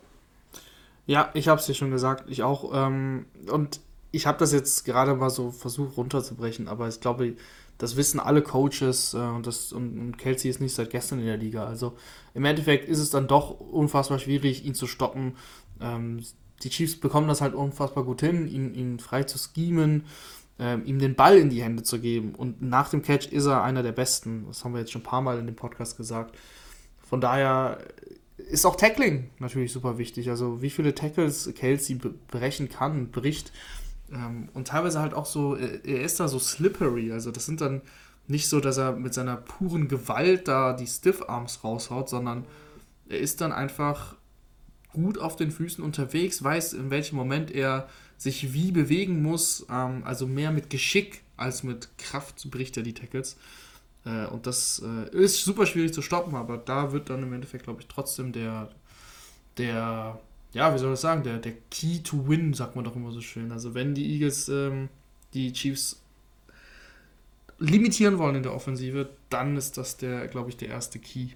Ja, 1.06 1.30
ich 1.34 1.48
habe 1.48 1.60
es 1.60 1.66
dir 1.66 1.74
schon 1.74 1.90
gesagt. 1.90 2.24
Ich 2.28 2.42
auch. 2.42 2.72
Ähm, 2.74 3.26
und 3.50 3.80
ich 4.10 4.26
habe 4.26 4.38
das 4.38 4.52
jetzt 4.52 4.84
gerade 4.84 5.14
mal 5.14 5.30
so 5.30 5.50
versucht 5.50 5.96
runterzubrechen, 5.96 6.68
aber 6.68 6.88
ich 6.88 7.00
glaube, 7.00 7.36
das 7.78 7.96
wissen 7.96 8.18
alle 8.18 8.42
Coaches 8.42 9.14
äh, 9.14 9.18
und, 9.18 9.46
das, 9.46 9.72
und, 9.72 9.98
und 9.98 10.18
Kelsey 10.18 10.50
ist 10.50 10.60
nicht 10.60 10.74
seit 10.74 10.90
gestern 10.90 11.20
in 11.20 11.26
der 11.26 11.36
Liga. 11.36 11.66
Also 11.66 11.96
im 12.34 12.44
Endeffekt 12.44 12.88
ist 12.88 12.98
es 12.98 13.10
dann 13.10 13.28
doch 13.28 13.60
unfassbar 13.60 14.18
schwierig, 14.18 14.64
ihn 14.64 14.74
zu 14.74 14.86
stoppen. 14.86 15.36
Ähm, 15.80 16.24
die 16.62 16.70
Chiefs 16.70 16.96
bekommen 16.96 17.28
das 17.28 17.42
halt 17.42 17.54
unfassbar 17.54 18.04
gut 18.04 18.20
hin, 18.20 18.48
ihn, 18.48 18.74
ihn 18.74 18.98
frei 18.98 19.24
zu 19.24 19.38
schemen, 19.38 20.04
äh, 20.58 20.78
ihm 20.80 20.98
den 20.98 21.14
Ball 21.14 21.38
in 21.38 21.50
die 21.50 21.62
Hände 21.62 21.82
zu 21.82 22.00
geben. 22.00 22.34
Und 22.34 22.62
nach 22.62 22.90
dem 22.90 23.02
Catch 23.02 23.28
ist 23.28 23.46
er 23.46 23.62
einer 23.62 23.82
der 23.82 23.92
Besten. 23.92 24.44
Das 24.46 24.64
haben 24.64 24.72
wir 24.72 24.80
jetzt 24.80 24.92
schon 24.92 25.02
ein 25.02 25.06
paar 25.06 25.22
Mal 25.22 25.38
in 25.38 25.46
dem 25.46 25.56
Podcast 25.56 25.96
gesagt. 25.96 26.36
Von 26.98 27.20
daher 27.20 27.78
ist 28.36 28.66
auch 28.66 28.76
Tackling 28.76 29.30
natürlich 29.38 29.72
super 29.72 29.98
wichtig. 29.98 30.30
Also 30.30 30.62
wie 30.62 30.70
viele 30.70 30.94
Tackles 30.94 31.52
Kelsey 31.54 31.98
brechen 32.28 32.68
kann, 32.68 33.10
bricht. 33.10 33.52
Ähm, 34.12 34.48
und 34.54 34.68
teilweise 34.68 35.00
halt 35.00 35.14
auch 35.14 35.26
so, 35.26 35.56
er 35.56 36.02
ist 36.02 36.20
da 36.20 36.28
so 36.28 36.38
slippery. 36.38 37.12
Also 37.12 37.30
das 37.30 37.46
sind 37.46 37.60
dann 37.60 37.82
nicht 38.28 38.48
so, 38.48 38.60
dass 38.60 38.76
er 38.76 38.92
mit 38.92 39.14
seiner 39.14 39.36
puren 39.36 39.88
Gewalt 39.88 40.48
da 40.48 40.72
die 40.72 40.86
Stiff 40.86 41.22
Arms 41.28 41.62
raushaut, 41.62 42.08
sondern 42.08 42.44
er 43.08 43.18
ist 43.18 43.40
dann 43.40 43.52
einfach 43.52 44.16
gut 44.92 45.18
auf 45.18 45.36
den 45.36 45.50
Füßen 45.50 45.84
unterwegs, 45.84 46.42
weiß, 46.42 46.72
in 46.72 46.90
welchem 46.90 47.16
Moment 47.16 47.50
er 47.50 47.88
sich 48.16 48.52
wie 48.52 48.72
bewegen 48.72 49.22
muss. 49.22 49.66
Ähm, 49.70 50.02
also 50.04 50.26
mehr 50.26 50.50
mit 50.50 50.70
Geschick 50.70 51.22
als 51.36 51.62
mit 51.62 51.88
Kraft 51.98 52.50
bricht 52.50 52.76
er 52.76 52.82
die 52.82 52.94
Tackles. 52.94 53.36
Äh, 54.04 54.26
und 54.26 54.46
das 54.46 54.82
äh, 54.84 55.16
ist 55.16 55.44
super 55.44 55.66
schwierig 55.66 55.92
zu 55.92 56.02
stoppen, 56.02 56.34
aber 56.34 56.56
da 56.58 56.92
wird 56.92 57.10
dann 57.10 57.22
im 57.22 57.32
Endeffekt, 57.32 57.64
glaube 57.64 57.80
ich, 57.80 57.88
trotzdem 57.88 58.32
der, 58.32 58.70
der 59.58 60.20
ja, 60.52 60.72
wie 60.72 60.78
soll 60.78 60.94
ich 60.94 61.00
sagen, 61.00 61.22
der, 61.22 61.38
der 61.38 61.52
Key 61.70 61.98
to 62.02 62.28
Win, 62.28 62.54
sagt 62.54 62.76
man 62.76 62.84
doch 62.84 62.96
immer 62.96 63.10
so 63.12 63.20
schön. 63.20 63.52
Also 63.52 63.74
wenn 63.74 63.94
die 63.94 64.14
Eagles 64.14 64.48
ähm, 64.48 64.88
die 65.34 65.52
Chiefs 65.52 66.00
limitieren 67.58 68.18
wollen 68.18 68.36
in 68.36 68.42
der 68.42 68.54
Offensive, 68.54 69.10
dann 69.28 69.56
ist 69.56 69.76
das 69.76 69.98
der, 69.98 70.28
glaube 70.28 70.48
ich, 70.48 70.56
der 70.56 70.68
erste 70.68 70.98
Key. 70.98 71.28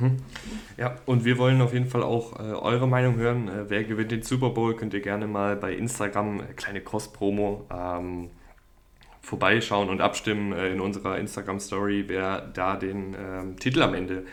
Mhm. 0.00 0.16
Ja, 0.76 0.96
und 1.06 1.24
wir 1.24 1.38
wollen 1.38 1.60
auf 1.60 1.72
jeden 1.72 1.86
Fall 1.86 2.02
auch 2.02 2.38
äh, 2.38 2.42
eure 2.42 2.88
Meinung 2.88 3.16
hören. 3.16 3.48
Äh, 3.48 3.70
wer 3.70 3.84
gewinnt 3.84 4.10
den 4.10 4.22
Super 4.22 4.50
Bowl? 4.50 4.76
Könnt 4.76 4.94
ihr 4.94 5.00
gerne 5.00 5.26
mal 5.26 5.56
bei 5.56 5.74
Instagram, 5.74 6.40
äh, 6.40 6.44
kleine 6.54 6.80
Cross-Promo, 6.80 7.66
ähm, 7.72 8.30
vorbeischauen 9.20 9.88
und 9.88 10.00
abstimmen 10.00 10.52
äh, 10.52 10.72
in 10.72 10.80
unserer 10.80 11.18
Instagram-Story, 11.18 12.04
wer 12.08 12.40
da 12.40 12.76
den 12.76 13.14
ähm, 13.18 13.56
Titel 13.58 13.82
am 13.82 13.94
Ende 13.94 14.24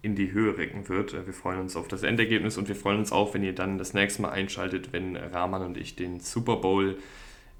in 0.00 0.14
die 0.14 0.32
Höhe 0.32 0.56
recken 0.56 0.88
wird. 0.88 1.14
Äh, 1.14 1.26
wir 1.26 1.34
freuen 1.34 1.60
uns 1.60 1.76
auf 1.76 1.88
das 1.88 2.02
Endergebnis 2.02 2.56
und 2.56 2.68
wir 2.68 2.76
freuen 2.76 2.98
uns 2.98 3.12
auch, 3.12 3.34
wenn 3.34 3.42
ihr 3.42 3.54
dann 3.54 3.78
das 3.78 3.94
nächste 3.94 4.22
Mal 4.22 4.30
einschaltet, 4.30 4.92
wenn 4.92 5.16
Rahman 5.16 5.62
und 5.62 5.76
ich 5.76 5.96
den 5.96 6.20
Super 6.20 6.56
Bowl 6.56 6.98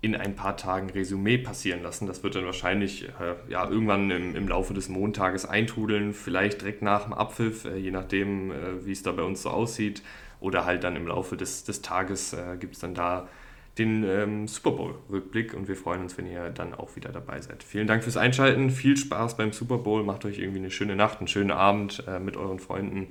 in 0.00 0.14
ein 0.14 0.36
paar 0.36 0.56
Tagen 0.56 0.90
Resümee 0.90 1.38
passieren 1.38 1.82
lassen. 1.82 2.06
Das 2.06 2.22
wird 2.22 2.36
dann 2.36 2.44
wahrscheinlich 2.44 3.08
äh, 3.08 3.50
ja, 3.50 3.68
irgendwann 3.68 4.10
im, 4.10 4.36
im, 4.36 4.48
Laufe 4.48 4.72
des 4.72 4.88
Montages 4.88 5.44
eintrudeln, 5.44 6.12
vielleicht 6.12 6.60
direkt 6.60 6.82
nach 6.82 7.04
dem 7.04 7.12
Abpfiff, 7.12 7.64
äh, 7.64 7.76
je 7.76 7.90
nachdem, 7.90 8.52
äh, 8.52 8.86
wie 8.86 8.92
es 8.92 9.02
da 9.02 9.12
bei 9.12 9.22
uns 9.22 9.42
so 9.42 9.50
aussieht. 9.50 10.02
Oder 10.40 10.64
halt 10.64 10.84
dann 10.84 10.94
im 10.94 11.08
Laufe 11.08 11.36
des, 11.36 11.64
des 11.64 11.82
Tages 11.82 12.32
äh, 12.32 12.56
gibt 12.60 12.74
es 12.74 12.80
dann 12.80 12.94
da 12.94 13.28
den 13.78 14.04
ähm, 14.04 14.48
Super 14.48 14.72
Bowl-Rückblick 14.72 15.54
und 15.54 15.68
wir 15.68 15.76
freuen 15.76 16.02
uns, 16.02 16.18
wenn 16.18 16.26
ihr 16.26 16.50
dann 16.50 16.74
auch 16.74 16.96
wieder 16.96 17.10
dabei 17.10 17.40
seid. 17.40 17.62
Vielen 17.62 17.86
Dank 17.86 18.02
fürs 18.02 18.16
Einschalten, 18.16 18.70
viel 18.70 18.96
Spaß 18.96 19.36
beim 19.36 19.52
Super 19.52 19.78
Bowl, 19.78 20.02
macht 20.02 20.24
euch 20.24 20.38
irgendwie 20.38 20.58
eine 20.58 20.70
schöne 20.70 20.96
Nacht, 20.96 21.18
einen 21.18 21.28
schönen 21.28 21.52
Abend 21.52 22.04
äh, 22.06 22.18
mit 22.18 22.36
euren 22.36 22.58
Freunden 22.58 23.08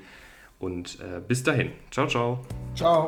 und 0.60 1.00
äh, 1.00 1.22
bis 1.26 1.44
dahin. 1.44 1.72
Ciao, 1.92 2.08
ciao. 2.08 2.46
Ciao. 2.76 3.08